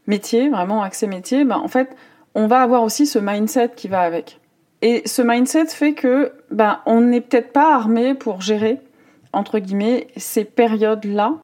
métier, 0.06 0.48
vraiment 0.48 0.82
accès 0.82 1.06
métier, 1.06 1.44
bah, 1.44 1.58
en 1.58 1.68
fait, 1.68 1.96
on 2.34 2.46
va 2.46 2.60
avoir 2.60 2.82
aussi 2.82 3.06
ce 3.06 3.18
mindset 3.18 3.70
qui 3.76 3.88
va 3.88 4.00
avec. 4.00 4.40
Et 4.82 5.02
ce 5.06 5.22
mindset 5.22 5.66
fait 5.66 5.94
que 5.94 6.32
ben, 6.50 6.80
on 6.86 7.00
n'est 7.00 7.20
peut-être 7.20 7.52
pas 7.52 7.74
armé 7.74 8.14
pour 8.14 8.40
gérer, 8.40 8.78
entre 9.32 9.58
guillemets, 9.58 10.08
ces 10.16 10.44
périodes-là 10.44 11.34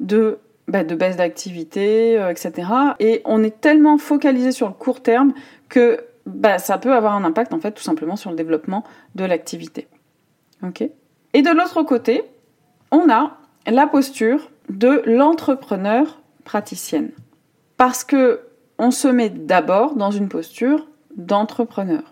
de, 0.00 0.38
ben, 0.68 0.86
de 0.86 0.94
baisse 0.94 1.16
d'activité, 1.16 2.18
euh, 2.18 2.30
etc. 2.30 2.68
Et 2.98 3.22
on 3.24 3.42
est 3.42 3.60
tellement 3.60 3.98
focalisé 3.98 4.52
sur 4.52 4.66
le 4.66 4.74
court 4.74 5.00
terme 5.00 5.32
que 5.68 6.04
ben, 6.26 6.58
ça 6.58 6.78
peut 6.78 6.92
avoir 6.92 7.14
un 7.14 7.24
impact, 7.24 7.52
en 7.52 7.60
fait, 7.60 7.72
tout 7.72 7.82
simplement 7.82 8.16
sur 8.16 8.30
le 8.30 8.36
développement 8.36 8.84
de 9.14 9.24
l'activité. 9.24 9.86
ok? 10.62 10.82
Et 11.34 11.42
de 11.42 11.50
l'autre 11.50 11.82
côté, 11.82 12.24
on 12.92 13.10
a 13.10 13.38
la 13.66 13.86
posture 13.86 14.50
de 14.68 15.02
l'entrepreneur 15.06 16.20
praticienne. 16.44 17.10
Parce 17.76 18.04
que 18.04 18.40
on 18.78 18.90
se 18.90 19.08
met 19.08 19.28
d'abord 19.28 19.96
dans 19.96 20.10
une 20.10 20.28
posture 20.28 20.86
d'entrepreneur. 21.16 22.02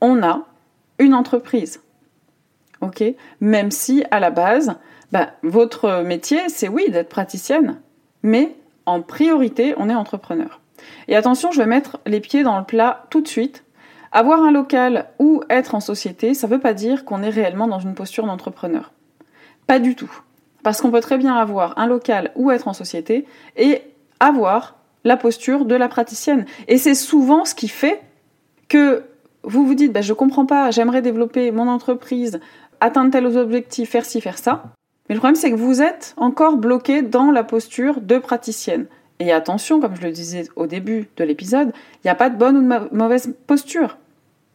On 0.00 0.22
a 0.22 0.42
une 0.98 1.14
entreprise. 1.14 1.80
OK? 2.80 3.02
Même 3.40 3.70
si 3.70 4.04
à 4.10 4.20
la 4.20 4.30
base, 4.30 4.74
bah, 5.12 5.30
votre 5.42 6.02
métier, 6.02 6.48
c'est 6.48 6.68
oui 6.68 6.90
d'être 6.90 7.08
praticienne, 7.08 7.80
mais 8.22 8.56
en 8.84 9.02
priorité, 9.02 9.74
on 9.78 9.88
est 9.88 9.94
entrepreneur. 9.94 10.60
Et 11.08 11.16
attention, 11.16 11.50
je 11.50 11.58
vais 11.58 11.66
mettre 11.66 11.98
les 12.06 12.20
pieds 12.20 12.42
dans 12.42 12.58
le 12.58 12.64
plat 12.64 13.04
tout 13.10 13.20
de 13.20 13.28
suite. 13.28 13.64
Avoir 14.12 14.42
un 14.42 14.52
local 14.52 15.06
ou 15.18 15.42
être 15.48 15.74
en 15.74 15.80
société, 15.80 16.34
ça 16.34 16.46
ne 16.46 16.52
veut 16.52 16.60
pas 16.60 16.74
dire 16.74 17.04
qu'on 17.04 17.22
est 17.22 17.30
réellement 17.30 17.68
dans 17.68 17.80
une 17.80 17.94
posture 17.94 18.26
d'entrepreneur. 18.26 18.92
Pas 19.66 19.78
du 19.78 19.94
tout. 19.94 20.10
Parce 20.62 20.80
qu'on 20.80 20.90
peut 20.90 21.00
très 21.00 21.18
bien 21.18 21.34
avoir 21.34 21.78
un 21.78 21.86
local 21.86 22.32
ou 22.34 22.50
être 22.50 22.68
en 22.68 22.72
société 22.72 23.26
et 23.56 23.82
avoir 24.20 24.76
la 25.04 25.16
posture 25.16 25.64
de 25.64 25.74
la 25.74 25.88
praticienne. 25.88 26.44
Et 26.68 26.78
c'est 26.78 26.94
souvent 26.94 27.44
ce 27.44 27.54
qui 27.54 27.68
fait 27.68 28.00
que 28.68 29.04
vous 29.44 29.64
vous 29.64 29.74
dites, 29.74 29.92
bah, 29.92 30.00
je 30.02 30.12
comprends 30.12 30.46
pas, 30.46 30.70
j'aimerais 30.72 31.02
développer 31.02 31.52
mon 31.52 31.68
entreprise, 31.68 32.40
atteindre 32.80 33.12
tel 33.12 33.26
objectif, 33.26 33.90
faire 33.90 34.04
ci, 34.04 34.20
faire 34.20 34.38
ça. 34.38 34.64
Mais 35.08 35.14
le 35.14 35.20
problème, 35.20 35.36
c'est 35.36 35.50
que 35.52 35.56
vous 35.56 35.82
êtes 35.82 36.14
encore 36.16 36.56
bloqué 36.56 37.02
dans 37.02 37.30
la 37.30 37.44
posture 37.44 38.00
de 38.00 38.18
praticienne. 38.18 38.86
Et 39.20 39.32
attention, 39.32 39.80
comme 39.80 39.94
je 39.94 40.02
le 40.02 40.10
disais 40.10 40.48
au 40.56 40.66
début 40.66 41.08
de 41.16 41.24
l'épisode, 41.24 41.72
il 41.96 42.06
n'y 42.06 42.10
a 42.10 42.16
pas 42.16 42.28
de 42.28 42.36
bonne 42.36 42.56
ou 42.56 42.62
de 42.62 42.94
mauvaise 42.94 43.34
posture. 43.46 43.96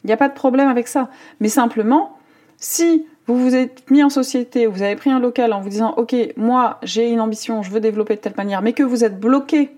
Il 0.03 0.07
n'y 0.07 0.13
a 0.13 0.17
pas 0.17 0.29
de 0.29 0.33
problème 0.33 0.67
avec 0.67 0.87
ça. 0.87 1.09
Mais 1.39 1.47
simplement, 1.47 2.17
si 2.57 3.05
vous 3.33 3.43
vous 3.43 3.55
êtes 3.55 3.89
mis 3.89 4.03
en 4.03 4.09
société, 4.09 4.67
vous 4.67 4.81
avez 4.81 4.95
pris 4.95 5.09
un 5.09 5.19
local 5.19 5.53
en 5.53 5.61
vous 5.61 5.69
disant, 5.69 5.93
OK, 5.97 6.15
moi, 6.37 6.79
j'ai 6.83 7.09
une 7.09 7.21
ambition, 7.21 7.63
je 7.63 7.71
veux 7.71 7.79
développer 7.79 8.15
de 8.15 8.21
telle 8.21 8.35
manière, 8.37 8.61
mais 8.61 8.73
que 8.73 8.83
vous 8.83 9.03
êtes 9.03 9.19
bloqué 9.19 9.71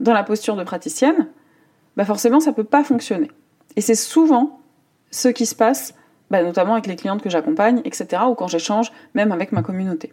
dans 0.00 0.12
la 0.12 0.22
posture 0.22 0.56
de 0.56 0.64
praticienne, 0.64 1.28
bah 1.96 2.04
forcément 2.04 2.40
ça 2.40 2.52
peut 2.52 2.64
pas 2.64 2.84
fonctionner. 2.84 3.30
Et 3.76 3.80
c'est 3.80 3.94
souvent 3.94 4.60
ce 5.10 5.28
qui 5.28 5.46
se 5.46 5.54
passe, 5.54 5.94
bah 6.30 6.42
notamment 6.42 6.72
avec 6.72 6.86
les 6.86 6.96
clientes 6.96 7.22
que 7.22 7.30
j'accompagne, 7.30 7.82
etc., 7.84 8.22
ou 8.28 8.34
quand 8.34 8.48
j'échange 8.48 8.92
même 9.14 9.32
avec 9.32 9.52
ma 9.52 9.62
communauté. 9.62 10.12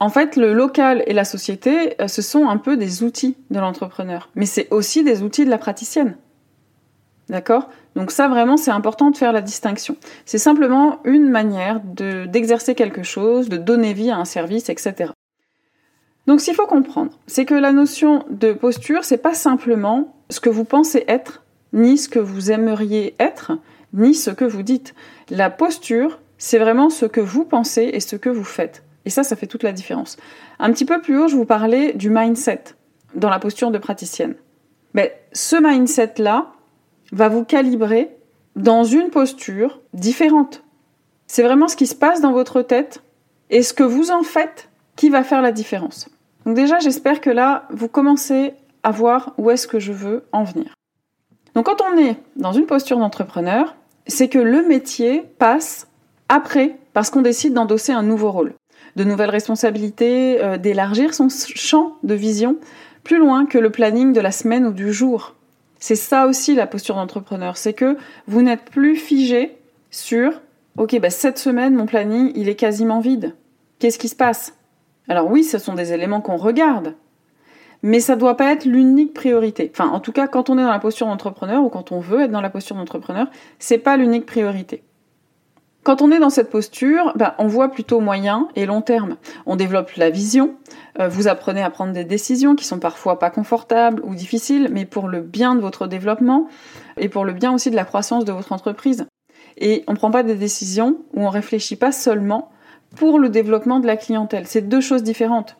En 0.00 0.08
fait, 0.08 0.36
le 0.36 0.52
local 0.52 1.02
et 1.06 1.12
la 1.12 1.24
société, 1.24 2.00
euh, 2.00 2.08
ce 2.08 2.20
sont 2.20 2.48
un 2.48 2.56
peu 2.56 2.76
des 2.76 3.02
outils 3.02 3.36
de 3.50 3.58
l'entrepreneur, 3.58 4.30
mais 4.34 4.46
c'est 4.46 4.68
aussi 4.70 5.04
des 5.04 5.22
outils 5.22 5.44
de 5.44 5.50
la 5.50 5.58
praticienne. 5.58 6.16
D'accord? 7.28 7.70
Donc 7.94 8.10
ça 8.10 8.28
vraiment 8.28 8.56
c'est 8.56 8.70
important 8.70 9.10
de 9.10 9.16
faire 9.16 9.32
la 9.32 9.40
distinction. 9.40 9.96
C'est 10.26 10.38
simplement 10.38 11.00
une 11.04 11.28
manière 11.28 11.80
d'exercer 11.80 12.74
quelque 12.74 13.02
chose, 13.02 13.48
de 13.48 13.56
donner 13.56 13.92
vie 13.94 14.10
à 14.10 14.16
un 14.16 14.24
service, 14.24 14.68
etc. 14.68 15.12
Donc, 16.26 16.40
ce 16.40 16.46
qu'il 16.46 16.54
faut 16.54 16.66
comprendre, 16.66 17.12
c'est 17.26 17.44
que 17.44 17.54
la 17.54 17.72
notion 17.72 18.24
de 18.30 18.52
posture, 18.52 19.04
c'est 19.04 19.18
pas 19.18 19.34
simplement 19.34 20.16
ce 20.30 20.40
que 20.40 20.48
vous 20.48 20.64
pensez 20.64 21.04
être, 21.06 21.42
ni 21.72 21.98
ce 21.98 22.08
que 22.08 22.18
vous 22.18 22.50
aimeriez 22.50 23.14
être, 23.18 23.52
ni 23.92 24.14
ce 24.14 24.30
que 24.30 24.44
vous 24.44 24.62
dites. 24.62 24.94
La 25.28 25.50
posture, 25.50 26.18
c'est 26.38 26.58
vraiment 26.58 26.88
ce 26.88 27.04
que 27.04 27.20
vous 27.20 27.44
pensez 27.44 27.90
et 27.92 28.00
ce 28.00 28.16
que 28.16 28.30
vous 28.30 28.44
faites. 28.44 28.84
Et 29.04 29.10
ça, 29.10 29.22
ça 29.22 29.36
fait 29.36 29.46
toute 29.46 29.62
la 29.62 29.72
différence. 29.72 30.16
Un 30.58 30.72
petit 30.72 30.86
peu 30.86 31.00
plus 31.02 31.18
haut, 31.18 31.28
je 31.28 31.36
vous 31.36 31.44
parlais 31.44 31.92
du 31.92 32.08
mindset 32.08 32.62
dans 33.14 33.28
la 33.28 33.38
posture 33.38 33.70
de 33.70 33.78
praticienne. 33.78 34.34
Mais 34.94 35.20
ce 35.32 35.56
mindset-là 35.56 36.53
va 37.14 37.28
vous 37.28 37.44
calibrer 37.44 38.14
dans 38.56 38.84
une 38.84 39.10
posture 39.10 39.80
différente. 39.94 40.62
C'est 41.26 41.42
vraiment 41.42 41.68
ce 41.68 41.76
qui 41.76 41.86
se 41.86 41.94
passe 41.94 42.20
dans 42.20 42.32
votre 42.32 42.62
tête 42.62 43.02
et 43.50 43.62
ce 43.62 43.72
que 43.72 43.82
vous 43.82 44.10
en 44.10 44.22
faites 44.22 44.68
qui 44.96 45.08
va 45.08 45.24
faire 45.24 45.42
la 45.42 45.52
différence. 45.52 46.08
Donc 46.44 46.54
déjà, 46.54 46.78
j'espère 46.78 47.20
que 47.20 47.30
là, 47.30 47.66
vous 47.70 47.88
commencez 47.88 48.52
à 48.82 48.90
voir 48.90 49.32
où 49.38 49.50
est-ce 49.50 49.66
que 49.66 49.78
je 49.78 49.92
veux 49.92 50.24
en 50.32 50.44
venir. 50.44 50.74
Donc 51.54 51.66
quand 51.66 51.82
on 51.82 51.96
est 51.96 52.16
dans 52.36 52.52
une 52.52 52.66
posture 52.66 52.98
d'entrepreneur, 52.98 53.74
c'est 54.06 54.28
que 54.28 54.38
le 54.38 54.66
métier 54.66 55.24
passe 55.38 55.88
après 56.28 56.76
parce 56.92 57.10
qu'on 57.10 57.22
décide 57.22 57.54
d'endosser 57.54 57.92
un 57.92 58.02
nouveau 58.02 58.30
rôle, 58.30 58.54
de 58.96 59.04
nouvelles 59.04 59.30
responsabilités, 59.30 60.42
euh, 60.42 60.58
d'élargir 60.58 61.14
son 61.14 61.28
champ 61.28 61.96
de 62.02 62.14
vision 62.14 62.56
plus 63.02 63.18
loin 63.18 63.46
que 63.46 63.58
le 63.58 63.70
planning 63.70 64.12
de 64.12 64.20
la 64.20 64.32
semaine 64.32 64.66
ou 64.66 64.72
du 64.72 64.92
jour. 64.92 65.33
C'est 65.86 65.96
ça 65.96 66.26
aussi 66.26 66.54
la 66.54 66.66
posture 66.66 66.94
d'entrepreneur, 66.94 67.58
c'est 67.58 67.74
que 67.74 67.98
vous 68.26 68.40
n'êtes 68.40 68.64
plus 68.64 68.96
figé 68.96 69.58
sur 69.90 70.40
OK, 70.78 70.98
bah 70.98 71.10
cette 71.10 71.36
semaine 71.36 71.74
mon 71.74 71.84
planning, 71.84 72.32
il 72.36 72.48
est 72.48 72.54
quasiment 72.54 73.00
vide. 73.00 73.34
Qu'est-ce 73.78 73.98
qui 73.98 74.08
se 74.08 74.16
passe? 74.16 74.56
Alors 75.08 75.30
oui, 75.30 75.44
ce 75.44 75.58
sont 75.58 75.74
des 75.74 75.92
éléments 75.92 76.22
qu'on 76.22 76.38
regarde, 76.38 76.94
mais 77.82 78.00
ça 78.00 78.14
ne 78.14 78.20
doit 78.20 78.38
pas 78.38 78.50
être 78.50 78.64
l'unique 78.64 79.12
priorité. 79.12 79.70
Enfin, 79.74 79.90
en 79.90 80.00
tout 80.00 80.12
cas, 80.12 80.26
quand 80.26 80.48
on 80.48 80.56
est 80.56 80.62
dans 80.62 80.70
la 80.70 80.78
posture 80.78 81.06
d'entrepreneur 81.06 81.62
ou 81.62 81.68
quand 81.68 81.92
on 81.92 82.00
veut 82.00 82.22
être 82.22 82.32
dans 82.32 82.40
la 82.40 82.48
posture 82.48 82.76
d'entrepreneur, 82.76 83.26
c'est 83.58 83.76
pas 83.76 83.98
l'unique 83.98 84.24
priorité. 84.24 84.82
Quand 85.84 86.00
on 86.00 86.10
est 86.10 86.18
dans 86.18 86.30
cette 86.30 86.48
posture, 86.48 87.12
ben, 87.14 87.34
on 87.36 87.46
voit 87.46 87.68
plutôt 87.68 88.00
moyen 88.00 88.48
et 88.56 88.64
long 88.64 88.80
terme. 88.80 89.16
On 89.44 89.54
développe 89.54 89.92
la 89.96 90.08
vision, 90.08 90.54
euh, 90.98 91.08
vous 91.08 91.28
apprenez 91.28 91.62
à 91.62 91.68
prendre 91.68 91.92
des 91.92 92.04
décisions 92.04 92.54
qui 92.54 92.64
sont 92.64 92.78
parfois 92.78 93.18
pas 93.18 93.28
confortables 93.28 94.00
ou 94.02 94.14
difficiles, 94.14 94.70
mais 94.72 94.86
pour 94.86 95.08
le 95.08 95.20
bien 95.20 95.54
de 95.54 95.60
votre 95.60 95.86
développement 95.86 96.48
et 96.96 97.10
pour 97.10 97.26
le 97.26 97.34
bien 97.34 97.52
aussi 97.52 97.70
de 97.70 97.76
la 97.76 97.84
croissance 97.84 98.24
de 98.24 98.32
votre 98.32 98.52
entreprise. 98.52 99.06
Et 99.58 99.84
on 99.86 99.92
ne 99.92 99.98
prend 99.98 100.10
pas 100.10 100.22
des 100.22 100.36
décisions 100.36 100.96
où 101.12 101.26
on 101.26 101.28
réfléchit 101.28 101.76
pas 101.76 101.92
seulement 101.92 102.50
pour 102.96 103.18
le 103.18 103.28
développement 103.28 103.78
de 103.78 103.86
la 103.86 103.98
clientèle. 103.98 104.46
C'est 104.46 104.66
deux 104.66 104.80
choses 104.80 105.02
différentes. 105.02 105.58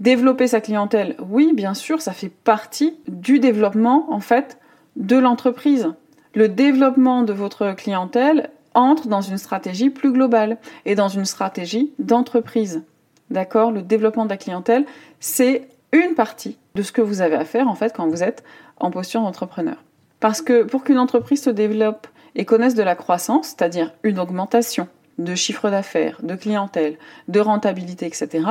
Développer 0.00 0.46
sa 0.46 0.62
clientèle, 0.62 1.16
oui, 1.28 1.52
bien 1.54 1.74
sûr, 1.74 2.00
ça 2.00 2.12
fait 2.12 2.30
partie 2.30 2.96
du 3.08 3.40
développement, 3.40 4.06
en 4.10 4.20
fait, 4.20 4.58
de 4.96 5.18
l'entreprise. 5.18 5.92
Le 6.34 6.48
développement 6.48 7.22
de 7.22 7.34
votre 7.34 7.72
clientèle 7.72 8.50
entre 8.76 9.08
dans 9.08 9.22
une 9.22 9.38
stratégie 9.38 9.90
plus 9.90 10.12
globale 10.12 10.58
et 10.84 10.94
dans 10.94 11.08
une 11.08 11.24
stratégie 11.24 11.92
d'entreprise. 11.98 12.84
D'accord? 13.30 13.72
Le 13.72 13.82
développement 13.82 14.24
de 14.24 14.30
la 14.30 14.36
clientèle, 14.36 14.84
c'est 15.18 15.68
une 15.92 16.14
partie 16.14 16.58
de 16.76 16.82
ce 16.82 16.92
que 16.92 17.00
vous 17.00 17.22
avez 17.22 17.34
à 17.34 17.44
faire, 17.44 17.68
en 17.68 17.74
fait, 17.74 17.92
quand 17.96 18.06
vous 18.06 18.22
êtes 18.22 18.44
en 18.78 18.90
posture 18.90 19.22
d'entrepreneur. 19.22 19.82
Parce 20.20 20.42
que 20.42 20.62
pour 20.62 20.84
qu'une 20.84 20.98
entreprise 20.98 21.42
se 21.42 21.50
développe 21.50 22.06
et 22.34 22.44
connaisse 22.44 22.74
de 22.74 22.82
la 22.82 22.94
croissance, 22.94 23.48
c'est-à-dire 23.48 23.92
une 24.02 24.18
augmentation 24.18 24.88
de 25.18 25.34
chiffre 25.34 25.70
d'affaires, 25.70 26.20
de 26.22 26.34
clientèle, 26.34 26.98
de 27.28 27.40
rentabilité, 27.40 28.06
etc., 28.06 28.44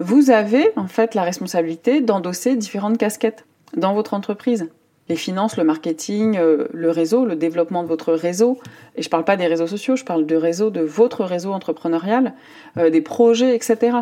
vous 0.00 0.30
avez 0.30 0.70
en 0.76 0.86
fait 0.86 1.14
la 1.14 1.22
responsabilité 1.22 2.00
d'endosser 2.00 2.56
différentes 2.56 2.98
casquettes 2.98 3.44
dans 3.76 3.92
votre 3.94 4.14
entreprise. 4.14 4.70
Les 5.08 5.16
finances, 5.16 5.56
le 5.56 5.64
marketing, 5.64 6.36
euh, 6.36 6.68
le 6.72 6.90
réseau, 6.90 7.24
le 7.24 7.36
développement 7.36 7.82
de 7.82 7.88
votre 7.88 8.12
réseau. 8.12 8.58
Et 8.96 9.02
je 9.02 9.08
ne 9.08 9.10
parle 9.10 9.24
pas 9.24 9.36
des 9.36 9.46
réseaux 9.46 9.66
sociaux, 9.66 9.96
je 9.96 10.04
parle 10.04 10.26
de 10.26 10.36
réseau, 10.36 10.70
de 10.70 10.80
votre 10.80 11.24
réseau 11.24 11.52
entrepreneurial, 11.52 12.34
euh, 12.76 12.90
des 12.90 13.00
projets, 13.00 13.54
etc. 13.54 13.98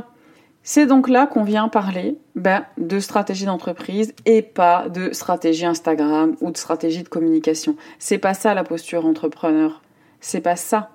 C'est 0.63 0.87
donc 0.87 1.09
là 1.09 1.29
qu'on 1.29 1.45
vient 1.45 1.69
parler 1.69 2.19
ben, 2.35 2.65
de 2.77 2.99
stratégie 2.99 3.45
d'entreprise 3.45 4.15
et 4.25 4.43
pas 4.43 4.89
de 4.89 5.13
stratégie 5.13 5.65
Instagram 5.65 6.35
ou 6.41 6.51
de 6.51 6.57
stratégie 6.57 7.05
de 7.05 7.09
communication. 7.09 7.77
C'est 8.01 8.19
pas 8.19 8.35
ça 8.35 8.53
la 8.53 8.65
posture 8.65 9.07
entrepreneur. 9.07 9.81
C'est 10.21 10.41
pas 10.41 10.57
ça. 10.57 10.91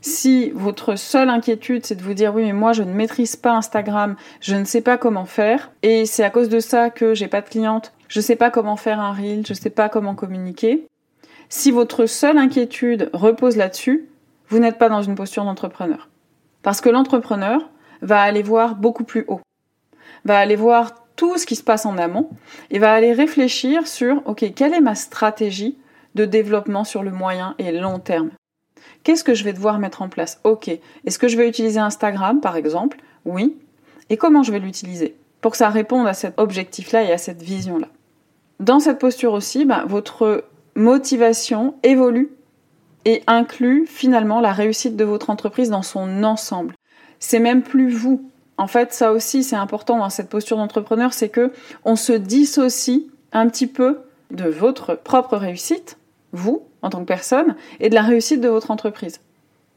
Si 0.00 0.50
votre 0.50 0.96
seule 0.96 1.30
inquiétude, 1.30 1.84
c'est 1.84 1.96
de 1.96 2.02
vous 2.02 2.14
dire 2.14 2.34
oui, 2.34 2.44
mais 2.44 2.52
moi 2.52 2.72
je 2.72 2.82
ne 2.82 2.92
maîtrise 2.92 3.36
pas 3.36 3.52
Instagram, 3.52 4.16
je 4.40 4.54
ne 4.54 4.64
sais 4.64 4.80
pas 4.80 4.98
comment 4.98 5.24
faire, 5.24 5.72
et 5.82 6.06
c'est 6.06 6.22
à 6.22 6.30
cause 6.30 6.48
de 6.48 6.60
ça 6.60 6.90
que 6.90 7.14
j'ai 7.14 7.28
pas 7.28 7.40
de 7.40 7.48
clientes, 7.48 7.92
je 8.08 8.20
ne 8.20 8.22
sais 8.22 8.36
pas 8.36 8.50
comment 8.50 8.76
faire 8.76 9.00
un 9.00 9.12
reel, 9.12 9.44
je 9.46 9.52
ne 9.52 9.58
sais 9.58 9.70
pas 9.70 9.88
comment 9.88 10.14
communiquer. 10.14 10.86
Si 11.48 11.70
votre 11.70 12.06
seule 12.06 12.38
inquiétude 12.38 13.10
repose 13.12 13.56
là-dessus, 13.56 14.08
vous 14.48 14.58
n'êtes 14.58 14.78
pas 14.78 14.88
dans 14.88 15.02
une 15.02 15.14
posture 15.14 15.44
d'entrepreneur. 15.44 16.08
Parce 16.62 16.80
que 16.80 16.88
l'entrepreneur 16.88 17.68
va 18.02 18.20
aller 18.20 18.42
voir 18.42 18.76
beaucoup 18.76 19.04
plus 19.04 19.24
haut, 19.28 19.40
va 20.24 20.38
aller 20.38 20.56
voir 20.56 20.94
tout 21.16 21.38
ce 21.38 21.46
qui 21.46 21.56
se 21.56 21.64
passe 21.64 21.86
en 21.86 21.98
amont 21.98 22.30
et 22.70 22.78
va 22.78 22.92
aller 22.92 23.12
réfléchir 23.12 23.88
sur, 23.88 24.22
OK, 24.26 24.44
quelle 24.54 24.74
est 24.74 24.80
ma 24.80 24.94
stratégie 24.94 25.78
de 26.14 26.24
développement 26.24 26.84
sur 26.84 27.02
le 27.02 27.10
moyen 27.10 27.54
et 27.58 27.72
long 27.72 27.98
terme? 27.98 28.30
Qu'est-ce 29.02 29.24
que 29.24 29.34
je 29.34 29.44
vais 29.44 29.52
devoir 29.52 29.78
mettre 29.78 30.02
en 30.02 30.08
place? 30.08 30.40
Ok. 30.44 30.68
Est-ce 30.68 31.18
que 31.18 31.28
je 31.28 31.36
vais 31.36 31.48
utiliser 31.48 31.78
Instagram, 31.78 32.40
par 32.40 32.56
exemple? 32.56 32.98
Oui. 33.24 33.56
Et 34.10 34.16
comment 34.16 34.42
je 34.42 34.52
vais 34.52 34.58
l'utiliser? 34.58 35.16
Pour 35.40 35.52
que 35.52 35.58
ça 35.58 35.68
réponde 35.68 36.06
à 36.06 36.14
cet 36.14 36.38
objectif-là 36.38 37.02
et 37.02 37.12
à 37.12 37.18
cette 37.18 37.42
vision-là. 37.42 37.88
Dans 38.60 38.80
cette 38.80 38.98
posture 38.98 39.32
aussi, 39.32 39.64
bah, 39.64 39.84
votre 39.86 40.44
motivation 40.74 41.74
évolue 41.82 42.30
et 43.04 43.22
inclut 43.26 43.86
finalement 43.86 44.40
la 44.40 44.52
réussite 44.52 44.96
de 44.96 45.04
votre 45.04 45.30
entreprise 45.30 45.70
dans 45.70 45.82
son 45.82 46.24
ensemble. 46.24 46.74
C'est 47.20 47.38
même 47.38 47.62
plus 47.62 47.90
vous. 47.90 48.30
En 48.58 48.66
fait, 48.66 48.92
ça 48.92 49.12
aussi, 49.12 49.44
c'est 49.44 49.56
important 49.56 49.98
dans 49.98 50.10
cette 50.10 50.28
posture 50.28 50.56
d'entrepreneur, 50.56 51.12
c'est 51.12 51.28
que 51.28 51.52
on 51.84 51.94
se 51.96 52.12
dissocie 52.12 53.02
un 53.32 53.48
petit 53.48 53.66
peu 53.66 53.98
de 54.30 54.48
votre 54.48 54.94
propre 54.94 55.36
réussite, 55.36 55.98
vous, 56.32 56.62
en 56.86 56.90
tant 56.90 57.00
que 57.00 57.04
personne 57.04 57.56
et 57.80 57.88
de 57.88 57.94
la 57.94 58.02
réussite 58.02 58.40
de 58.40 58.48
votre 58.48 58.70
entreprise. 58.70 59.20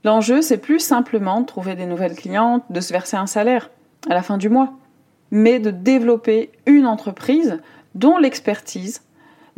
L'enjeu, 0.04 0.42
c'est 0.42 0.58
plus 0.58 0.80
simplement 0.80 1.42
de 1.42 1.46
trouver 1.46 1.76
des 1.76 1.86
nouvelles 1.86 2.16
clientes, 2.16 2.64
de 2.70 2.80
se 2.80 2.94
verser 2.94 3.18
un 3.18 3.28
salaire 3.28 3.70
à 4.10 4.14
la 4.14 4.22
fin 4.22 4.38
du 4.38 4.48
mois, 4.48 4.74
mais 5.32 5.60
de 5.60 5.72
développer 5.72 6.52
une 6.66 6.86
entreprise 6.86 7.60
dont 7.96 8.18
l'expertise, 8.18 9.02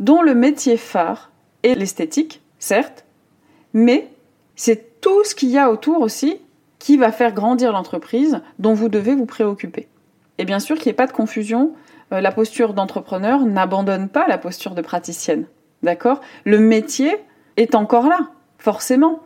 dont 0.00 0.22
le 0.22 0.34
métier 0.34 0.76
phare 0.76 1.30
est 1.62 1.74
l'esthétique, 1.74 2.40
certes, 2.58 3.04
mais 3.72 4.08
c'est 4.56 5.00
tout 5.00 5.24
ce 5.24 5.34
qu'il 5.34 5.50
y 5.50 5.58
a 5.58 5.70
autour 5.70 6.00
aussi 6.00 6.38
qui 6.78 6.96
va 6.96 7.12
faire 7.12 7.32
grandir 7.32 7.72
l'entreprise 7.72 8.40
dont 8.58 8.74
vous 8.74 8.88
devez 8.88 9.14
vous 9.14 9.26
préoccuper. 9.26 9.88
Et 10.38 10.44
bien 10.44 10.58
sûr 10.58 10.76
qu'il 10.76 10.86
n'y 10.86 10.92
ait 10.92 10.94
pas 10.94 11.06
de 11.06 11.12
confusion, 11.12 11.72
euh, 12.12 12.20
la 12.20 12.32
posture 12.32 12.74
d'entrepreneur 12.74 13.44
n'abandonne 13.44 14.08
pas 14.08 14.26
la 14.26 14.38
posture 14.38 14.74
de 14.74 14.82
praticienne. 14.82 15.46
D'accord? 15.82 16.20
Le 16.44 16.58
métier 16.58 17.16
est 17.56 17.74
encore 17.74 18.06
là, 18.06 18.28
forcément. 18.58 19.20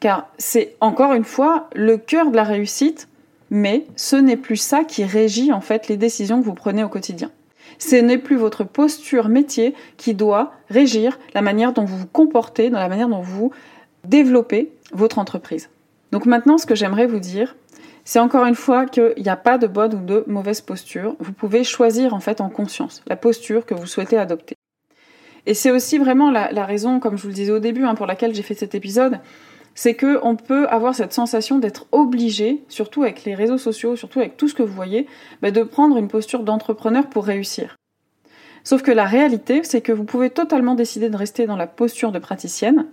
Car 0.00 0.28
c'est 0.38 0.76
encore 0.80 1.12
une 1.14 1.24
fois 1.24 1.68
le 1.74 1.96
cœur 1.96 2.30
de 2.30 2.36
la 2.36 2.44
réussite, 2.44 3.08
mais 3.50 3.86
ce 3.96 4.16
n'est 4.16 4.36
plus 4.36 4.56
ça 4.56 4.84
qui 4.84 5.04
régit 5.04 5.52
en 5.52 5.60
fait 5.60 5.88
les 5.88 5.96
décisions 5.96 6.40
que 6.40 6.44
vous 6.44 6.54
prenez 6.54 6.84
au 6.84 6.88
quotidien. 6.88 7.30
Ce 7.78 7.96
n'est 7.96 8.18
plus 8.18 8.36
votre 8.36 8.64
posture 8.64 9.28
métier 9.28 9.74
qui 9.96 10.14
doit 10.14 10.52
régir 10.68 11.18
la 11.34 11.42
manière 11.42 11.72
dont 11.72 11.84
vous 11.84 11.96
vous 11.96 12.06
comportez, 12.06 12.70
dans 12.70 12.78
la 12.78 12.88
manière 12.88 13.08
dont 13.08 13.22
vous 13.22 13.52
développez 14.04 14.72
votre 14.92 15.18
entreprise. 15.18 15.70
Donc 16.12 16.26
maintenant, 16.26 16.58
ce 16.58 16.66
que 16.66 16.74
j'aimerais 16.74 17.06
vous 17.06 17.18
dire, 17.18 17.56
c'est 18.04 18.18
encore 18.18 18.44
une 18.44 18.54
fois 18.54 18.86
qu'il 18.86 19.14
n'y 19.18 19.28
a 19.28 19.36
pas 19.36 19.58
de 19.58 19.66
bonne 19.66 19.94
ou 19.94 20.04
de 20.04 20.24
mauvaise 20.26 20.60
posture. 20.60 21.16
Vous 21.20 21.32
pouvez 21.32 21.64
choisir 21.64 22.14
en 22.14 22.20
fait 22.20 22.40
en 22.40 22.50
conscience 22.50 23.02
la 23.06 23.16
posture 23.16 23.64
que 23.64 23.74
vous 23.74 23.86
souhaitez 23.86 24.18
adopter. 24.18 24.53
Et 25.46 25.54
c'est 25.54 25.70
aussi 25.70 25.98
vraiment 25.98 26.30
la, 26.30 26.64
raison, 26.64 27.00
comme 27.00 27.16
je 27.16 27.22
vous 27.22 27.28
le 27.28 27.34
disais 27.34 27.52
au 27.52 27.58
début, 27.58 27.84
hein, 27.84 27.94
pour 27.94 28.06
laquelle 28.06 28.34
j'ai 28.34 28.42
fait 28.42 28.54
cet 28.54 28.74
épisode, 28.74 29.20
c'est 29.74 29.94
que 29.94 30.20
on 30.22 30.36
peut 30.36 30.66
avoir 30.68 30.94
cette 30.94 31.12
sensation 31.12 31.58
d'être 31.58 31.86
obligé, 31.92 32.62
surtout 32.68 33.02
avec 33.02 33.24
les 33.24 33.34
réseaux 33.34 33.58
sociaux, 33.58 33.96
surtout 33.96 34.20
avec 34.20 34.36
tout 34.36 34.48
ce 34.48 34.54
que 34.54 34.62
vous 34.62 34.74
voyez, 34.74 35.06
bah, 35.42 35.50
de 35.50 35.62
prendre 35.62 35.98
une 35.98 36.08
posture 36.08 36.44
d'entrepreneur 36.44 37.08
pour 37.08 37.24
réussir. 37.24 37.76
Sauf 38.62 38.82
que 38.82 38.92
la 38.92 39.04
réalité, 39.04 39.62
c'est 39.64 39.82
que 39.82 39.92
vous 39.92 40.04
pouvez 40.04 40.30
totalement 40.30 40.74
décider 40.74 41.10
de 41.10 41.16
rester 41.16 41.46
dans 41.46 41.56
la 41.56 41.66
posture 41.66 42.12
de 42.12 42.18
praticienne, 42.18 42.86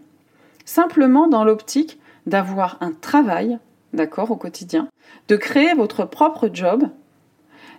simplement 0.66 1.28
dans 1.28 1.46
l'optique 1.46 2.00
d'avoir 2.26 2.78
un 2.82 2.92
travail, 2.92 3.58
d'accord, 3.94 4.32
au 4.32 4.36
quotidien, 4.36 4.90
de 5.30 5.38
créer 5.38 5.74
votre 5.74 6.04
propre 6.06 6.50
job, 6.52 6.84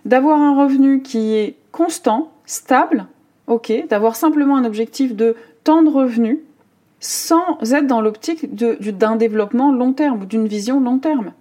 d'avoir 0.05 0.39
un 0.39 0.59
revenu 0.59 1.01
qui 1.01 1.33
est 1.33 1.55
constant, 1.71 2.31
stable, 2.45 3.05
ok, 3.47 3.87
d'avoir 3.89 4.15
simplement 4.15 4.55
un 4.55 4.65
objectif 4.65 5.15
de 5.15 5.35
temps 5.63 5.83
de 5.83 5.89
revenus 5.89 6.39
sans 6.99 7.57
être 7.73 7.87
dans 7.87 8.01
l'optique 8.01 8.55
d'un 8.55 9.15
développement 9.17 9.73
long 9.73 9.93
terme 9.93 10.21
ou 10.21 10.25
d'une 10.25 10.47
vision 10.47 10.79
long 10.79 10.99
terme. 10.99 11.33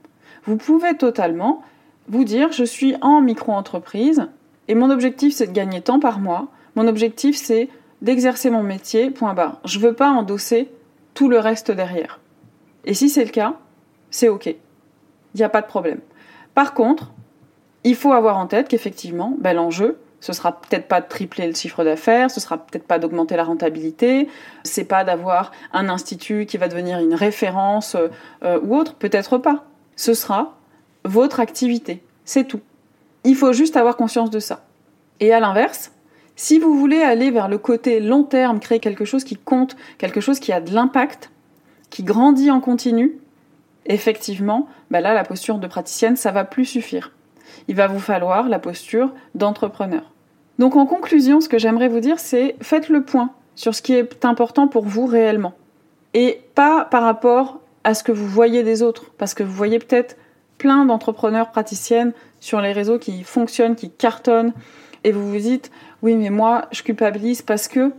Vous 0.44 0.56
pouvez 0.56 0.96
totalement 0.96 1.62
vous 2.08 2.24
dire 2.24 2.50
je 2.50 2.64
suis 2.64 2.96
en 3.00 3.20
micro-entreprise 3.20 4.26
et 4.66 4.74
mon 4.74 4.90
objectif 4.90 5.34
c'est 5.34 5.46
de 5.46 5.52
gagner 5.52 5.80
tant 5.80 6.00
par 6.00 6.18
mois, 6.18 6.48
mon 6.74 6.88
objectif 6.88 7.36
c'est 7.36 7.68
d'exercer 8.00 8.50
mon 8.50 8.64
métier, 8.64 9.10
point 9.10 9.34
barre. 9.34 9.60
Je 9.64 9.78
ne 9.78 9.84
veux 9.84 9.94
pas 9.94 10.10
endosser 10.10 10.68
tout 11.14 11.28
le 11.28 11.38
reste 11.38 11.70
derrière. 11.70 12.18
Et 12.84 12.94
si 12.94 13.08
c'est 13.08 13.24
le 13.24 13.30
cas, 13.30 13.54
c'est 14.10 14.28
ok. 14.28 14.46
Il 14.46 15.38
n'y 15.38 15.44
a 15.44 15.48
pas 15.48 15.62
de 15.62 15.66
problème. 15.66 16.00
Par 16.54 16.74
contre, 16.74 17.12
il 17.84 17.94
faut 17.94 18.12
avoir 18.12 18.36
en 18.38 18.46
tête 18.46 18.68
qu'effectivement, 18.68 19.36
ben, 19.38 19.54
l'enjeu, 19.54 19.98
ce 20.22 20.32
sera 20.32 20.52
peut-être 20.52 20.86
pas 20.86 21.00
de 21.00 21.08
tripler 21.08 21.48
le 21.48 21.54
chiffre 21.54 21.82
d'affaires, 21.82 22.30
ce 22.30 22.38
sera 22.38 22.56
peut-être 22.56 22.86
pas 22.86 23.00
d'augmenter 23.00 23.34
la 23.36 23.42
rentabilité, 23.42 24.28
c'est 24.62 24.84
pas 24.84 25.02
d'avoir 25.02 25.50
un 25.72 25.88
institut 25.88 26.46
qui 26.46 26.58
va 26.58 26.68
devenir 26.68 27.00
une 27.00 27.14
référence 27.14 27.96
euh, 28.44 28.60
ou 28.62 28.76
autre, 28.76 28.94
peut-être 28.94 29.36
pas. 29.36 29.64
Ce 29.96 30.14
sera 30.14 30.56
votre 31.04 31.40
activité, 31.40 32.04
c'est 32.24 32.44
tout. 32.44 32.60
Il 33.24 33.34
faut 33.34 33.52
juste 33.52 33.76
avoir 33.76 33.96
conscience 33.96 34.30
de 34.30 34.38
ça. 34.38 34.64
Et 35.18 35.32
à 35.32 35.40
l'inverse, 35.40 35.90
si 36.36 36.60
vous 36.60 36.78
voulez 36.78 37.02
aller 37.02 37.32
vers 37.32 37.48
le 37.48 37.58
côté 37.58 37.98
long 37.98 38.22
terme, 38.22 38.60
créer 38.60 38.78
quelque 38.78 39.04
chose 39.04 39.24
qui 39.24 39.36
compte, 39.36 39.76
quelque 39.98 40.20
chose 40.20 40.38
qui 40.38 40.52
a 40.52 40.60
de 40.60 40.72
l'impact, 40.72 41.32
qui 41.90 42.04
grandit 42.04 42.52
en 42.52 42.60
continu, 42.60 43.18
effectivement, 43.86 44.68
bah 44.92 45.00
là, 45.00 45.14
la 45.14 45.24
posture 45.24 45.58
de 45.58 45.66
praticienne, 45.66 46.14
ça 46.14 46.30
va 46.30 46.44
plus 46.44 46.64
suffire. 46.64 47.10
Il 47.68 47.76
va 47.76 47.86
vous 47.86 47.98
falloir 47.98 48.48
la 48.48 48.58
posture 48.58 49.12
d'entrepreneur. 49.34 50.12
Donc 50.58 50.76
en 50.76 50.86
conclusion, 50.86 51.40
ce 51.40 51.48
que 51.48 51.58
j'aimerais 51.58 51.88
vous 51.88 52.00
dire, 52.00 52.18
c'est 52.18 52.56
faites 52.60 52.88
le 52.88 53.02
point 53.02 53.30
sur 53.54 53.74
ce 53.74 53.82
qui 53.82 53.94
est 53.94 54.24
important 54.24 54.68
pour 54.68 54.84
vous 54.84 55.06
réellement. 55.06 55.54
Et 56.14 56.42
pas 56.54 56.84
par 56.84 57.02
rapport 57.02 57.60
à 57.84 57.94
ce 57.94 58.04
que 58.04 58.12
vous 58.12 58.26
voyez 58.26 58.62
des 58.62 58.82
autres, 58.82 59.10
parce 59.18 59.34
que 59.34 59.42
vous 59.42 59.52
voyez 59.52 59.78
peut-être 59.78 60.16
plein 60.58 60.84
d'entrepreneurs 60.84 61.50
praticiennes 61.50 62.12
sur 62.38 62.60
les 62.60 62.72
réseaux 62.72 62.98
qui 62.98 63.24
fonctionnent, 63.24 63.74
qui 63.74 63.90
cartonnent, 63.90 64.52
et 65.04 65.10
vous 65.10 65.28
vous 65.28 65.38
dites, 65.38 65.70
oui, 66.02 66.14
mais 66.14 66.30
moi, 66.30 66.66
je 66.70 66.82
culpabilise 66.82 67.42
parce 67.42 67.66
que 67.66 67.92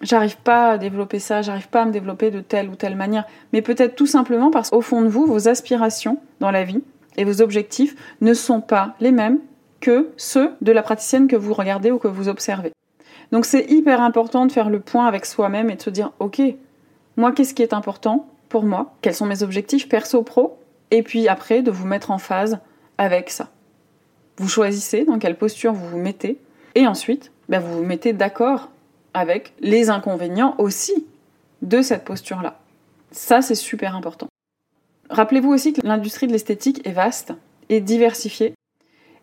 j'arrive 0.00 0.36
pas 0.38 0.70
à 0.70 0.78
développer 0.78 1.20
ça, 1.20 1.42
j'arrive 1.42 1.68
pas 1.68 1.82
à 1.82 1.84
me 1.84 1.92
développer 1.92 2.30
de 2.30 2.40
telle 2.40 2.68
ou 2.68 2.74
telle 2.74 2.96
manière. 2.96 3.24
Mais 3.52 3.62
peut-être 3.62 3.94
tout 3.94 4.06
simplement 4.06 4.50
parce 4.50 4.70
qu'au 4.70 4.80
fond 4.80 5.02
de 5.02 5.08
vous, 5.08 5.26
vos 5.26 5.48
aspirations 5.48 6.18
dans 6.40 6.50
la 6.50 6.64
vie 6.64 6.82
et 7.16 7.24
vos 7.24 7.42
objectifs 7.42 7.96
ne 8.20 8.34
sont 8.34 8.60
pas 8.60 8.94
les 9.00 9.12
mêmes 9.12 9.38
que 9.80 10.10
ceux 10.16 10.52
de 10.60 10.72
la 10.72 10.82
praticienne 10.82 11.26
que 11.28 11.36
vous 11.36 11.54
regardez 11.54 11.90
ou 11.90 11.98
que 11.98 12.08
vous 12.08 12.28
observez. 12.28 12.72
Donc 13.32 13.46
c'est 13.46 13.70
hyper 13.70 14.00
important 14.00 14.46
de 14.46 14.52
faire 14.52 14.70
le 14.70 14.80
point 14.80 15.06
avec 15.06 15.26
soi-même 15.26 15.70
et 15.70 15.76
de 15.76 15.82
se 15.82 15.90
dire, 15.90 16.12
ok, 16.18 16.40
moi, 17.16 17.32
qu'est-ce 17.32 17.54
qui 17.54 17.62
est 17.62 17.74
important 17.74 18.28
pour 18.48 18.64
moi? 18.64 18.94
Quels 19.02 19.14
sont 19.14 19.26
mes 19.26 19.42
objectifs 19.42 19.88
perso-pro 19.88 20.58
Et 20.90 21.02
puis 21.02 21.28
après, 21.28 21.62
de 21.62 21.70
vous 21.70 21.86
mettre 21.86 22.10
en 22.10 22.18
phase 22.18 22.58
avec 22.98 23.30
ça. 23.30 23.50
Vous 24.38 24.48
choisissez 24.48 25.04
dans 25.04 25.18
quelle 25.18 25.36
posture 25.36 25.72
vous 25.72 25.88
vous 25.88 25.98
mettez 25.98 26.38
et 26.74 26.86
ensuite, 26.86 27.32
ben, 27.48 27.60
vous 27.60 27.78
vous 27.78 27.84
mettez 27.84 28.12
d'accord 28.12 28.70
avec 29.14 29.52
les 29.60 29.90
inconvénients 29.90 30.54
aussi 30.58 31.06
de 31.60 31.82
cette 31.82 32.04
posture-là. 32.04 32.58
Ça, 33.10 33.42
c'est 33.42 33.54
super 33.54 33.94
important. 33.94 34.28
Rappelez-vous 35.12 35.52
aussi 35.52 35.74
que 35.74 35.86
l'industrie 35.86 36.26
de 36.26 36.32
l'esthétique 36.32 36.86
est 36.88 36.92
vaste 36.92 37.34
et 37.68 37.82
diversifiée 37.82 38.54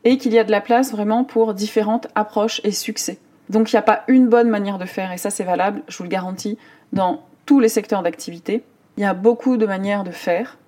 et 0.04 0.20
qu'il 0.20 0.32
y 0.34 0.38
a 0.38 0.44
de 0.44 0.52
la 0.52 0.62
place 0.62 0.92
vraiment 0.92 1.24
pour 1.24 1.56
différentes 1.56 2.08
approches 2.14 2.62
et 2.64 2.72
succès. 2.72 3.18
Donc 3.50 3.72
il 3.72 3.76
n'y 3.76 3.80
a 3.80 3.84
pas 3.84 4.04
une 4.08 4.28
bonne 4.28 4.50
manière 4.50 4.78
de 4.78 4.86
faire 4.86 5.12
et 5.12 5.18
ça 5.18 5.32
c'est 5.32 5.44
valable, 5.44 5.82
je 5.88 5.98
vous 5.98 6.04
le 6.04 6.10
garantis, 6.10 6.60
dans 6.94 7.24
tous 7.48 7.60
les 7.60 7.70
secteurs 7.70 8.04
d'activité. 8.04 8.64
Il 8.98 9.02
y 9.02 9.06
a 9.06 9.16
beaucoup 9.16 9.58
de 9.58 9.66
manières 9.66 10.04
de 10.04 10.12
faire. 10.12 10.60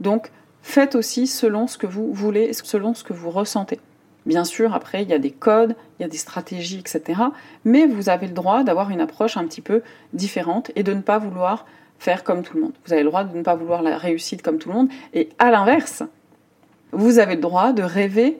Donc 0.00 0.32
faites 0.62 0.96
aussi 0.96 1.28
selon 1.28 1.68
ce 1.68 1.78
que 1.78 1.86
vous 1.86 2.12
voulez, 2.12 2.52
selon 2.52 2.92
ce 2.92 3.04
que 3.04 3.12
vous 3.12 3.30
ressentez. 3.30 3.78
Bien 4.26 4.42
sûr, 4.42 4.74
après, 4.74 5.04
il 5.04 5.08
y 5.08 5.14
a 5.14 5.20
des 5.20 5.30
codes, 5.30 5.76
il 5.98 6.02
y 6.02 6.04
a 6.04 6.08
des 6.08 6.16
stratégies, 6.16 6.80
etc. 6.80 7.20
Mais 7.64 7.86
vous 7.86 8.08
avez 8.08 8.26
le 8.26 8.32
droit 8.32 8.64
d'avoir 8.64 8.90
une 8.90 9.00
approche 9.00 9.36
un 9.36 9.44
petit 9.44 9.60
peu 9.60 9.82
différente 10.12 10.72
et 10.74 10.82
de 10.82 10.92
ne 10.92 11.02
pas 11.02 11.18
vouloir 11.18 11.66
faire 11.98 12.24
comme 12.24 12.42
tout 12.42 12.56
le 12.56 12.62
monde. 12.62 12.72
Vous 12.86 12.92
avez 12.92 13.02
le 13.02 13.08
droit 13.08 13.24
de 13.24 13.36
ne 13.36 13.42
pas 13.42 13.54
vouloir 13.54 13.82
la 13.82 13.96
réussite 13.96 14.42
comme 14.42 14.58
tout 14.58 14.68
le 14.68 14.74
monde. 14.74 14.88
Et 15.14 15.28
à 15.38 15.50
l'inverse, 15.50 16.02
vous 16.92 17.18
avez 17.18 17.34
le 17.34 17.40
droit 17.40 17.72
de 17.72 17.82
rêver 17.82 18.38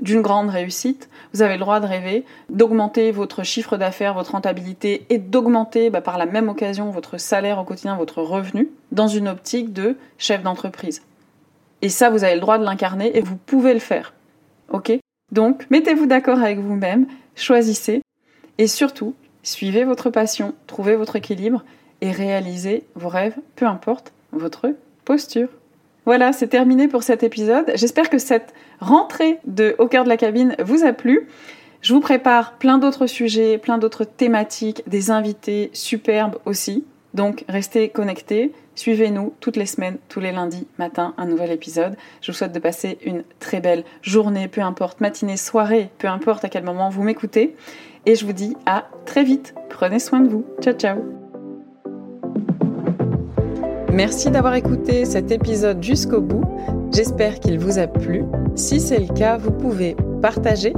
d'une 0.00 0.20
grande 0.20 0.50
réussite. 0.50 1.08
Vous 1.32 1.42
avez 1.42 1.54
le 1.54 1.60
droit 1.60 1.80
de 1.80 1.86
rêver 1.86 2.24
d'augmenter 2.48 3.12
votre 3.12 3.44
chiffre 3.44 3.76
d'affaires, 3.76 4.14
votre 4.14 4.32
rentabilité 4.32 5.06
et 5.10 5.18
d'augmenter 5.18 5.90
bah, 5.90 6.00
par 6.00 6.18
la 6.18 6.26
même 6.26 6.48
occasion 6.48 6.90
votre 6.90 7.18
salaire 7.18 7.58
au 7.58 7.64
quotidien, 7.64 7.96
votre 7.96 8.20
revenu, 8.20 8.68
dans 8.90 9.08
une 9.08 9.28
optique 9.28 9.72
de 9.72 9.96
chef 10.18 10.42
d'entreprise. 10.42 11.02
Et 11.82 11.88
ça, 11.88 12.10
vous 12.10 12.24
avez 12.24 12.34
le 12.34 12.40
droit 12.40 12.58
de 12.58 12.64
l'incarner 12.64 13.16
et 13.16 13.20
vous 13.20 13.36
pouvez 13.36 13.74
le 13.74 13.80
faire. 13.80 14.12
Ok? 14.70 14.92
Donc, 15.30 15.66
mettez-vous 15.70 16.06
d'accord 16.06 16.40
avec 16.40 16.58
vous-même, 16.58 17.06
choisissez 17.34 18.02
et 18.58 18.66
surtout, 18.66 19.14
suivez 19.42 19.84
votre 19.84 20.10
passion, 20.10 20.54
trouvez 20.66 20.94
votre 20.94 21.16
équilibre 21.16 21.64
et 22.02 22.10
réalisez 22.10 22.84
vos 22.94 23.08
rêves, 23.08 23.36
peu 23.56 23.64
importe 23.64 24.12
votre 24.32 24.68
posture. 25.06 25.48
Voilà, 26.04 26.32
c'est 26.32 26.48
terminé 26.48 26.88
pour 26.88 27.04
cet 27.04 27.22
épisode. 27.22 27.72
J'espère 27.76 28.10
que 28.10 28.18
cette 28.18 28.52
rentrée 28.80 29.38
de 29.46 29.76
Au 29.78 29.86
cœur 29.86 30.04
de 30.04 30.08
la 30.08 30.16
cabine 30.16 30.56
vous 30.62 30.84
a 30.84 30.92
plu. 30.92 31.28
Je 31.80 31.94
vous 31.94 32.00
prépare 32.00 32.54
plein 32.54 32.78
d'autres 32.78 33.06
sujets, 33.06 33.56
plein 33.56 33.78
d'autres 33.78 34.04
thématiques, 34.04 34.82
des 34.86 35.10
invités 35.10 35.70
superbes 35.72 36.38
aussi. 36.44 36.84
Donc 37.14 37.44
restez 37.48 37.88
connectés. 37.88 38.52
Suivez-nous 38.74 39.34
toutes 39.40 39.56
les 39.56 39.66
semaines, 39.66 39.98
tous 40.08 40.18
les 40.18 40.32
lundis 40.32 40.66
matin, 40.78 41.14
un 41.18 41.26
nouvel 41.26 41.52
épisode. 41.52 41.96
Je 42.20 42.32
vous 42.32 42.36
souhaite 42.36 42.52
de 42.52 42.58
passer 42.58 42.98
une 43.04 43.22
très 43.38 43.60
belle 43.60 43.84
journée, 44.00 44.48
peu 44.48 44.62
importe, 44.62 45.00
matinée, 45.00 45.36
soirée, 45.36 45.90
peu 45.98 46.08
importe 46.08 46.44
à 46.44 46.48
quel 46.48 46.64
moment 46.64 46.88
vous 46.88 47.02
m'écoutez. 47.02 47.54
Et 48.06 48.16
je 48.16 48.24
vous 48.24 48.32
dis 48.32 48.56
à 48.66 48.86
très 49.04 49.22
vite. 49.22 49.54
Prenez 49.68 50.00
soin 50.00 50.20
de 50.20 50.28
vous. 50.28 50.44
Ciao, 50.60 50.74
ciao. 50.74 51.21
Merci 53.92 54.30
d'avoir 54.30 54.54
écouté 54.54 55.04
cet 55.04 55.30
épisode 55.30 55.82
jusqu'au 55.82 56.22
bout. 56.22 56.42
J'espère 56.94 57.40
qu'il 57.40 57.58
vous 57.58 57.78
a 57.78 57.86
plu. 57.86 58.24
Si 58.54 58.80
c'est 58.80 58.98
le 58.98 59.12
cas, 59.12 59.36
vous 59.36 59.50
pouvez 59.50 59.94
partager, 60.22 60.72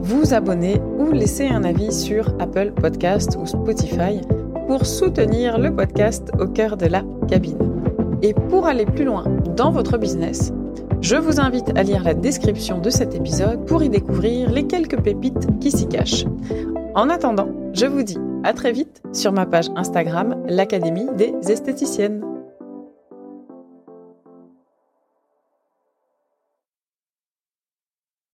vous 0.00 0.32
abonner 0.32 0.80
ou 0.98 1.12
laisser 1.12 1.46
un 1.46 1.62
avis 1.62 1.92
sur 1.92 2.28
Apple 2.40 2.72
Podcast 2.72 3.36
ou 3.38 3.44
Spotify 3.44 4.22
pour 4.66 4.86
soutenir 4.86 5.58
le 5.58 5.76
podcast 5.76 6.30
au 6.40 6.46
cœur 6.46 6.78
de 6.78 6.86
la 6.86 7.02
cabine. 7.28 7.58
Et 8.22 8.32
pour 8.32 8.66
aller 8.66 8.86
plus 8.86 9.04
loin 9.04 9.24
dans 9.54 9.70
votre 9.70 9.98
business, 9.98 10.50
je 11.02 11.16
vous 11.16 11.40
invite 11.40 11.76
à 11.76 11.82
lire 11.82 12.02
la 12.02 12.14
description 12.14 12.78
de 12.78 12.88
cet 12.88 13.14
épisode 13.14 13.66
pour 13.66 13.82
y 13.82 13.90
découvrir 13.90 14.50
les 14.50 14.66
quelques 14.66 15.02
pépites 15.02 15.58
qui 15.60 15.70
s'y 15.70 15.86
cachent. 15.86 16.24
En 16.94 17.10
attendant, 17.10 17.48
je 17.74 17.84
vous 17.84 18.02
dis 18.02 18.18
à 18.42 18.54
très 18.54 18.72
vite 18.72 19.02
sur 19.12 19.32
ma 19.32 19.44
page 19.44 19.68
Instagram, 19.76 20.42
l'Académie 20.48 21.08
des 21.14 21.34
esthéticiennes. 21.50 22.33